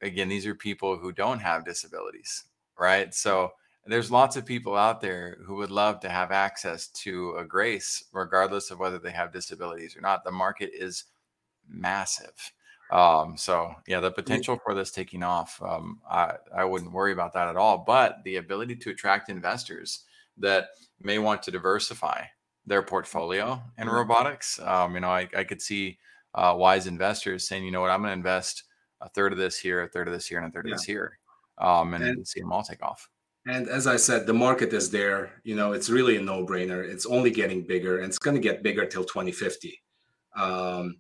[0.02, 2.44] again, these are people who don't have disabilities,
[2.78, 3.14] right?
[3.14, 3.52] So
[3.86, 8.06] there's lots of people out there who would love to have access to a grace
[8.14, 10.24] regardless of whether they have disabilities or not.
[10.24, 11.06] The market is
[11.68, 12.34] massive.
[12.92, 17.34] Um, so yeah the potential for this taking off um, I, I wouldn't worry about
[17.34, 17.80] that at all.
[17.80, 20.04] But the ability to attract investors
[20.38, 20.68] that
[21.02, 22.24] may want to diversify
[22.66, 23.96] their portfolio in mm-hmm.
[23.96, 25.98] robotics um, you know I, I could see
[26.36, 27.90] uh, wise investors saying you know what?
[27.90, 28.64] I'm going to invest
[29.02, 30.74] a third of this here a third of this here and a third yeah.
[30.74, 31.18] of this here
[31.58, 33.10] um, and, and see them all take off
[33.46, 35.42] and as I said, the market is there.
[35.44, 36.84] You know, it's really a no-brainer.
[36.84, 39.82] It's only getting bigger, and it's going to get bigger till 2050.
[40.36, 40.98] Um,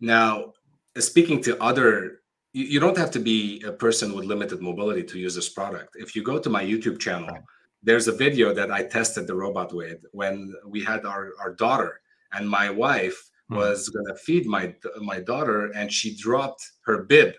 [0.00, 0.52] now,
[0.98, 2.22] speaking to other,
[2.52, 5.96] you, you, don't have to be a person with limited mobility to use this product.
[5.96, 7.36] If you go to my YouTube channel,
[7.82, 12.00] there's a video that I tested the robot with when we had our, our daughter,
[12.32, 13.56] and my wife mm-hmm.
[13.56, 17.34] was going to feed my my daughter, and she dropped her bib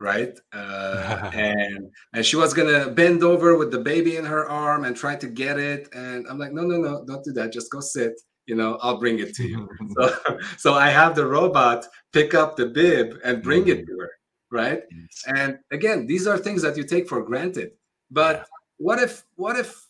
[0.00, 4.84] right uh, and and she was gonna bend over with the baby in her arm
[4.84, 7.70] and try to get it and i'm like no no no don't do that just
[7.70, 8.12] go sit
[8.46, 9.68] you know i'll bring it to you
[9.98, 13.80] so so i have the robot pick up the bib and bring mm-hmm.
[13.80, 14.10] it to her
[14.50, 15.22] right yes.
[15.26, 17.70] and again these are things that you take for granted
[18.10, 18.44] but yeah.
[18.78, 19.86] what if what if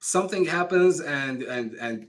[0.00, 2.06] something happens and and and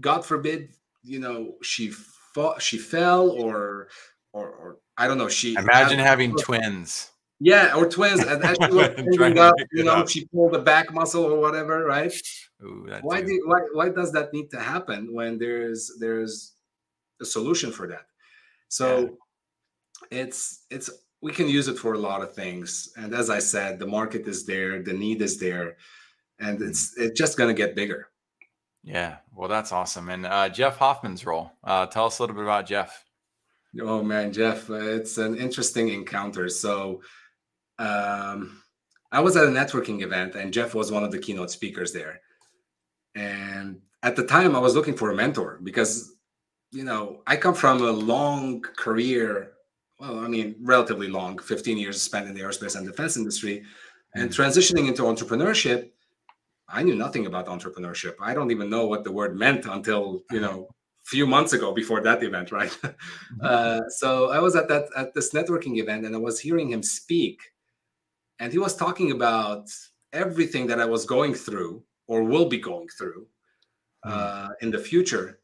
[0.00, 0.68] god forbid
[1.02, 1.90] you know she
[2.34, 3.88] fought she fell or
[4.32, 5.28] or, or I don't know.
[5.28, 7.10] She imagine having twins.
[7.40, 8.20] Yeah, or twins.
[8.20, 12.12] And as she was up, you know, she pulled the back muscle or whatever, right?
[12.62, 16.52] Ooh, why do why why does that need to happen when there's there's
[17.20, 18.06] a solution for that?
[18.68, 19.16] So
[20.10, 20.20] yeah.
[20.20, 20.90] it's it's
[21.20, 22.90] we can use it for a lot of things.
[22.96, 25.76] And as I said, the market is there, the need is there,
[26.38, 28.08] and it's it's just gonna get bigger.
[28.82, 30.10] Yeah, well, that's awesome.
[30.10, 31.50] And uh, Jeff Hoffman's role.
[31.64, 33.03] Uh, tell us a little bit about Jeff.
[33.80, 36.48] Oh man, Jeff, it's an interesting encounter.
[36.48, 37.02] So,
[37.78, 38.62] um,
[39.10, 42.20] I was at a networking event, and Jeff was one of the keynote speakers there.
[43.14, 46.14] And at the time, I was looking for a mentor because,
[46.72, 49.52] you know, I come from a long career.
[49.98, 53.64] Well, I mean, relatively long, 15 years spent in the aerospace and defense industry,
[54.14, 54.34] and mm.
[54.34, 55.90] transitioning into entrepreneurship.
[56.68, 58.14] I knew nothing about entrepreneurship.
[58.20, 60.68] I don't even know what the word meant until you know
[61.04, 63.40] few months ago before that event right mm-hmm.
[63.42, 66.82] uh, so i was at that at this networking event and i was hearing him
[66.82, 67.40] speak
[68.40, 69.70] and he was talking about
[70.12, 73.26] everything that i was going through or will be going through
[74.04, 74.10] mm.
[74.10, 75.40] uh, in the future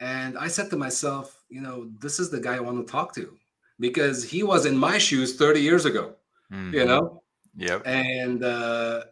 [0.00, 3.14] and i said to myself you know this is the guy i want to talk
[3.14, 3.38] to
[3.78, 6.14] because he was in my shoes 30 years ago
[6.52, 6.74] mm-hmm.
[6.74, 7.22] you know
[7.56, 9.04] yeah and uh,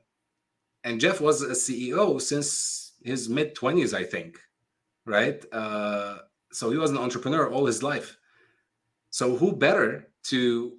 [0.85, 4.41] and jeff was a ceo since his mid 20s i think
[5.11, 5.45] right?
[5.53, 6.19] Uh,
[6.53, 8.17] so he was an entrepreneur all his life.
[9.11, 10.73] So who better to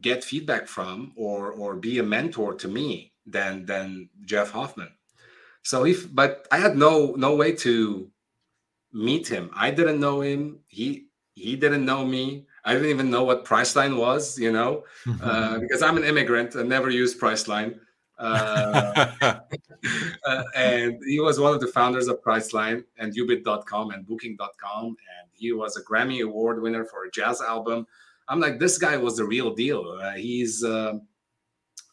[0.00, 4.92] get feedback from or or be a mentor to me than than Jeff Hoffman?
[5.62, 8.10] So if but I had no no way to
[8.92, 9.50] meet him.
[9.54, 10.60] I didn't know him.
[10.68, 12.46] He he didn't know me.
[12.64, 14.84] I didn't even know what Priceline was, you know,
[15.22, 17.80] uh, because I'm an immigrant and never used Priceline.
[18.18, 19.12] Uh,
[20.26, 24.86] uh, and he was one of the founders of Priceline and uBid.com and Booking.com.
[24.86, 27.86] And he was a Grammy Award winner for a jazz album.
[28.28, 29.98] I'm like, this guy was the real deal.
[30.00, 30.94] Uh, he's uh,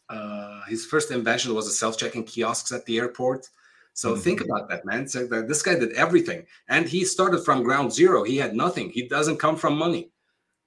[0.10, 3.50] uh, his first invention was a self-checking kiosks at the airport.
[3.94, 4.22] So mm-hmm.
[4.22, 5.08] think about that, man.
[5.08, 8.24] So that this guy did everything, and he started from ground zero.
[8.24, 8.90] He had nothing.
[8.90, 10.12] He doesn't come from money.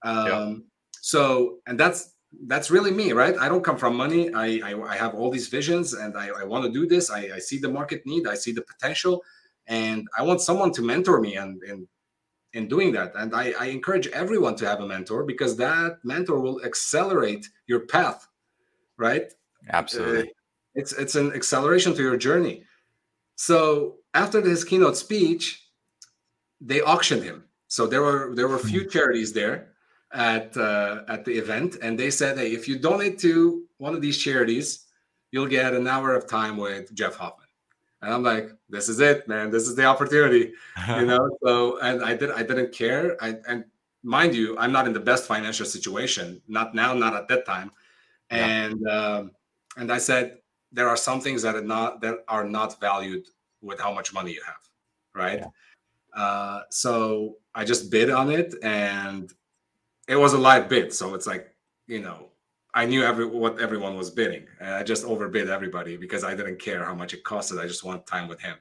[0.02, 0.54] Um, yeah.
[1.00, 2.13] So, and that's
[2.46, 3.36] that's really me, right?
[3.38, 4.32] I don't come from money.
[4.34, 7.10] I I, I have all these visions, and I, I want to do this.
[7.10, 8.26] I, I see the market need.
[8.26, 9.22] I see the potential,
[9.66, 11.88] and I want someone to mentor me and in
[12.52, 13.12] in doing that.
[13.16, 17.80] And I, I encourage everyone to have a mentor because that mentor will accelerate your
[17.80, 18.28] path,
[18.96, 19.32] right?
[19.70, 20.28] Absolutely.
[20.28, 20.32] Uh,
[20.74, 22.64] it's it's an acceleration to your journey.
[23.36, 25.68] So after his keynote speech,
[26.60, 27.44] they auctioned him.
[27.68, 28.88] So there were there were a few hmm.
[28.88, 29.73] charities there
[30.14, 34.00] at uh, at the event, and they said, "Hey, if you donate to one of
[34.00, 34.86] these charities,
[35.32, 37.48] you'll get an hour of time with Jeff Hoffman."
[38.00, 39.50] And I'm like, "This is it, man.
[39.50, 40.52] This is the opportunity,"
[40.88, 41.36] you know.
[41.44, 43.16] So and I did I didn't care.
[43.22, 43.64] I and
[44.04, 46.40] mind you, I'm not in the best financial situation.
[46.46, 47.72] Not now, not at that time.
[48.30, 48.92] And yeah.
[48.92, 49.32] um,
[49.76, 50.38] and I said,
[50.70, 53.26] there are some things that are not that are not valued
[53.62, 54.68] with how much money you have,
[55.14, 55.40] right?
[55.40, 56.20] Yeah.
[56.22, 59.32] Uh, so I just bid on it, and
[60.08, 60.92] it was a live bid.
[60.92, 61.54] So it's like
[61.86, 62.28] you know,
[62.74, 66.60] I knew every what everyone was bidding, and I just overbid everybody because I didn't
[66.60, 67.60] care how much it costed.
[67.60, 68.56] I just want time with him.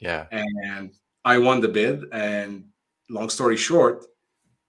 [0.00, 0.92] Yeah, and
[1.24, 2.04] I won the bid.
[2.12, 2.64] And
[3.10, 4.04] long story short,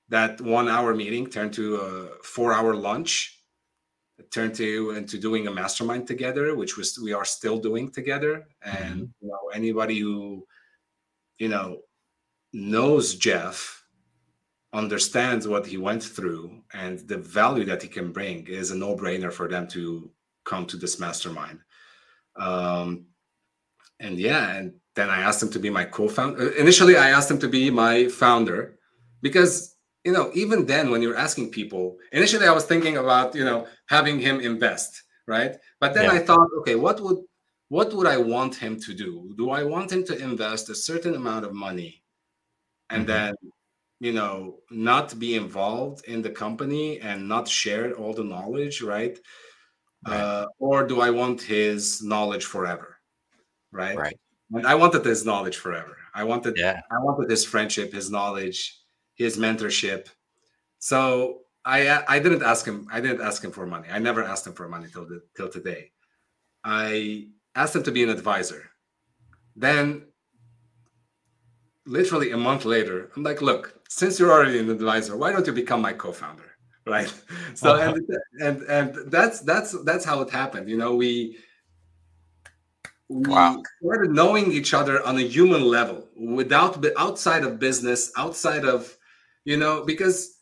[0.09, 3.36] that one hour meeting turned to a four hour lunch
[4.32, 8.47] turned to into doing a mastermind together, which was we are still doing together.
[8.61, 9.26] And mm-hmm.
[9.26, 10.45] you know, anybody who
[11.38, 11.80] you know
[12.53, 13.78] knows Jeff
[14.74, 19.34] understands what he went through and the value that he can bring is a no-brainer
[19.34, 20.11] for them to
[20.45, 21.59] come to this mastermind.
[22.36, 23.05] Um,
[23.99, 26.51] and yeah, and then I asked him to be my co-founder.
[26.51, 28.78] Initially, I asked him to be my founder
[29.22, 33.43] because you know, even then, when you're asking people, initially I was thinking about, you
[33.43, 35.55] know, having him invest, right?
[35.80, 36.13] But then yeah.
[36.13, 37.17] I thought, okay, what would
[37.67, 39.34] what would I want him to do?
[39.38, 42.01] Do I want him to invest a certain amount of money
[42.89, 43.11] and mm-hmm.
[43.11, 43.34] then,
[43.99, 49.17] you know, not be involved in the company and not share all the knowledge, right?
[50.07, 50.15] right.
[50.15, 52.97] Uh, or do I want his knowledge forever?
[53.71, 53.97] Right.
[53.97, 54.19] Right.
[54.51, 55.97] And I wanted his knowledge forever.
[56.15, 56.81] I wanted, yeah.
[56.89, 58.79] I wanted his friendship, his knowledge,
[59.15, 60.07] his mentorship.
[60.79, 62.87] So I I didn't ask him.
[62.91, 63.89] I didn't ask him for money.
[63.91, 65.91] I never asked him for money till the, till today.
[66.63, 68.71] I asked him to be an advisor.
[69.55, 70.07] Then,
[71.89, 75.53] literally a month later, I'm like, look, since you're already an advisor, why don't you
[75.53, 76.43] become my co-founder?
[76.87, 77.13] Right.
[77.53, 77.93] So uh-huh.
[78.41, 80.67] and and and that's that's that's how it happened.
[80.67, 81.37] You know, we
[83.09, 83.61] we wow.
[83.83, 88.95] started knowing each other on a human level without outside of business outside of
[89.45, 90.37] you know because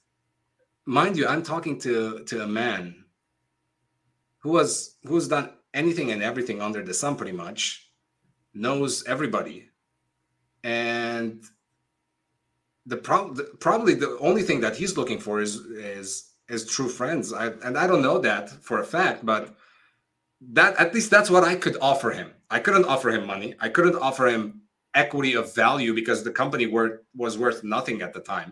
[0.85, 3.05] mind you i'm talking to to a man
[4.39, 7.89] who was who's done anything and everything under the sun pretty much
[8.53, 9.69] knows everybody
[10.67, 11.43] and
[12.85, 16.09] the problem probably the only thing that he's looking for is is
[16.49, 19.55] is true friends I, and i don't know that for a fact but
[20.59, 23.69] that at least that's what i could offer him i couldn't offer him money i
[23.69, 24.61] couldn't offer him
[24.93, 28.51] equity of value because the company were, was worth nothing at the time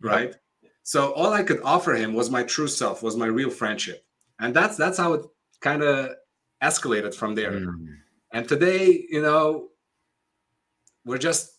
[0.00, 0.34] right?
[0.82, 4.04] So all I could offer him was my true self, was my real friendship,
[4.38, 5.26] and that's that's how it
[5.60, 6.14] kind of
[6.62, 7.52] escalated from there.
[7.52, 7.96] Mm.
[8.32, 9.68] And today, you know,
[11.04, 11.52] we're just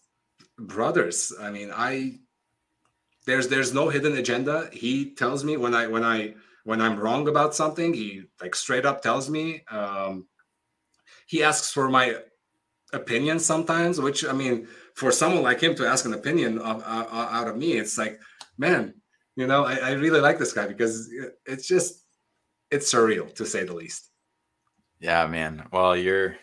[0.57, 1.33] brothers.
[1.39, 2.19] I mean, I
[3.25, 4.69] there's there's no hidden agenda.
[4.71, 8.85] He tells me when I when I when I'm wrong about something, he like straight
[8.85, 9.63] up tells me.
[9.69, 10.27] Um,
[11.27, 12.17] he asks for my
[12.93, 17.05] opinion sometimes, which I mean, for someone like him to ask an opinion of, uh,
[17.11, 18.19] out of me, it's like
[18.57, 18.93] man,
[19.35, 21.09] you know, I, I really like this guy because
[21.45, 22.05] it's just
[22.69, 24.09] it's surreal to say the least.
[24.99, 25.67] Yeah, man.
[25.71, 26.37] Well, your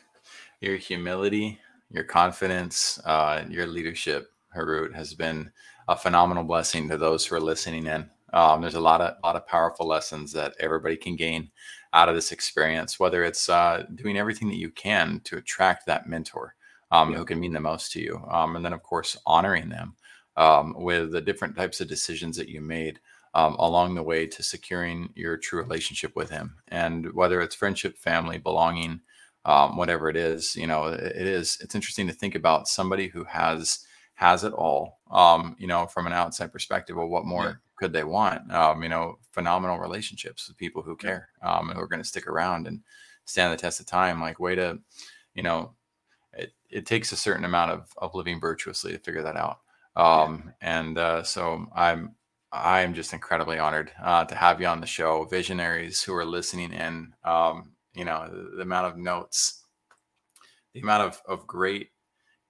[0.61, 1.61] your humility,
[1.91, 5.51] your confidence, uh, your leadership, Harut, has been
[5.89, 8.09] a phenomenal blessing to those who are listening in.
[8.35, 11.51] Um, there's a lot of lot of powerful lessons that everybody can gain
[11.95, 13.01] out of this experience.
[13.01, 16.55] Whether it's uh, doing everything that you can to attract that mentor
[16.91, 17.19] um, yeah.
[17.19, 19.97] who can mean the most to you, um, and then of course honoring them
[20.37, 23.01] um, with the different types of decisions that you made
[23.35, 26.57] um, along the way to securing your true relationship with him.
[26.69, 29.01] And whether it's friendship, family, belonging,
[29.45, 31.59] um, whatever it is, you know, it, it is.
[31.61, 33.85] It's interesting to think about somebody who has
[34.15, 34.99] has it all.
[35.11, 37.53] Um, you know, from an outside perspective, well, what more yeah.
[37.77, 38.53] could they want?
[38.53, 42.09] Um, you know, phenomenal relationships with people who care um, and who are going to
[42.09, 42.81] stick around and
[43.25, 44.21] stand the test of time.
[44.21, 44.81] Like, way to,
[45.35, 45.75] you know,
[46.33, 49.61] it, it takes a certain amount of, of living virtuously to figure that out.
[49.97, 52.15] Um, and uh, so I'm
[52.53, 55.25] I'm just incredibly honored uh, to have you on the show.
[55.25, 59.65] Visionaries who are listening in, um, you know, the, amount of notes,
[60.73, 61.89] the amount of, of great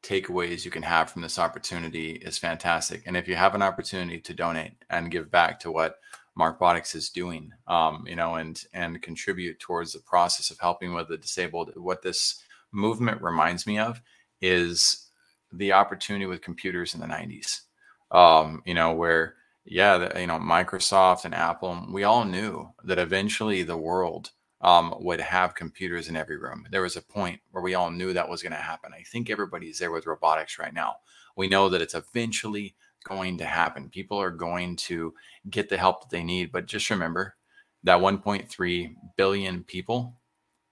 [0.03, 3.03] takeaways you can have from this opportunity is fantastic.
[3.07, 5.97] And if you have an opportunity to donate and give back to what
[6.37, 10.93] mark Markbotics is doing, um, you know, and and contribute towards the process of helping
[10.93, 14.03] with the disabled, what this movement reminds me of
[14.43, 15.09] is
[15.51, 17.63] the opportunity with computers in the 90s.
[18.11, 19.35] Um, you know, where
[19.65, 24.31] yeah, you know, Microsoft and Apple, we all knew that eventually the world
[24.61, 26.67] um, would have computers in every room.
[26.71, 28.93] There was a point where we all knew that was going to happen.
[28.93, 30.97] I think everybody's there with robotics right now.
[31.37, 33.89] We know that it's eventually going to happen.
[33.89, 35.15] People are going to
[35.49, 36.51] get the help that they need.
[36.51, 37.37] But just remember
[37.85, 40.15] that 1.3 billion people,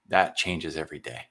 [0.09, 1.21] that changes every day.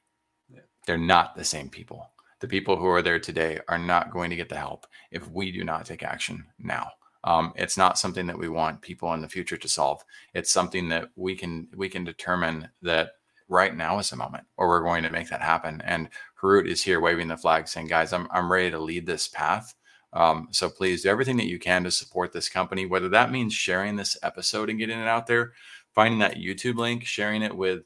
[0.48, 0.60] Yeah.
[0.86, 2.10] They're not the same people.
[2.40, 5.52] The people who are there today are not going to get the help if we
[5.52, 6.90] do not take action now.
[7.26, 10.02] Um, it's not something that we want people in the future to solve.
[10.32, 13.10] It's something that we can we can determine that
[13.48, 15.82] right now is the moment where we're going to make that happen.
[15.84, 16.08] And
[16.40, 19.74] Harut is here waving the flag, saying, "Guys, I'm I'm ready to lead this path."
[20.12, 23.52] Um, so please do everything that you can to support this company, whether that means
[23.52, 25.52] sharing this episode and getting it out there,
[25.94, 27.82] finding that YouTube link, sharing it with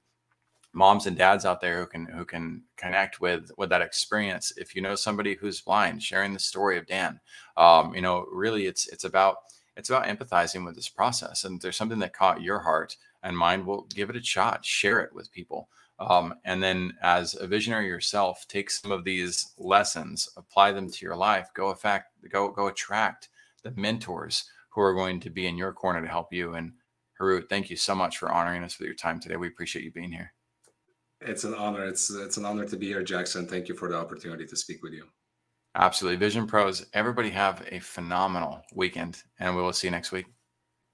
[0.73, 4.53] moms and dads out there who can who can connect with with that experience.
[4.57, 7.21] If you know somebody who's blind sharing the story of dan
[7.57, 9.37] um, you know really it's it's about
[9.77, 11.45] it's about empathizing with this process.
[11.45, 15.01] And there's something that caught your heart and mind will give it a shot share
[15.01, 15.69] it with people.
[15.99, 21.05] Um, and then as a visionary yourself take some of these lessons apply them to
[21.05, 21.49] your life.
[21.55, 23.29] Go affect go go attract
[23.63, 26.55] the mentors who are going to be in your corner to help you.
[26.55, 26.73] And
[27.21, 29.37] Harut, thank you so much for honoring us with your time today.
[29.37, 30.33] We appreciate you being here.
[31.21, 31.85] It's an honor.
[31.85, 33.47] It's it's an honor to be here, Jackson.
[33.47, 35.05] Thank you for the opportunity to speak with you.
[35.75, 36.19] Absolutely.
[36.19, 40.27] Vision Pros, everybody have a phenomenal weekend, and we will see you next week.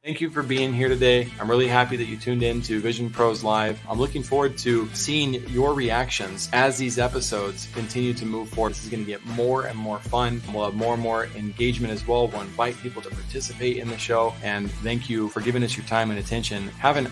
[0.07, 1.27] Thank you for being here today.
[1.41, 3.81] I'm really happy that you tuned in to Vision Pros Live.
[3.91, 8.70] I'm looking forward to seeing your reactions as these episodes continue to move forward.
[8.70, 10.41] This is going to get more and more fun.
[10.55, 12.29] We'll have more and more engagement as well.
[12.29, 14.33] We'll invite people to participate in the show.
[14.45, 16.68] And thank you for giving us your time and attention.
[16.79, 17.05] Have an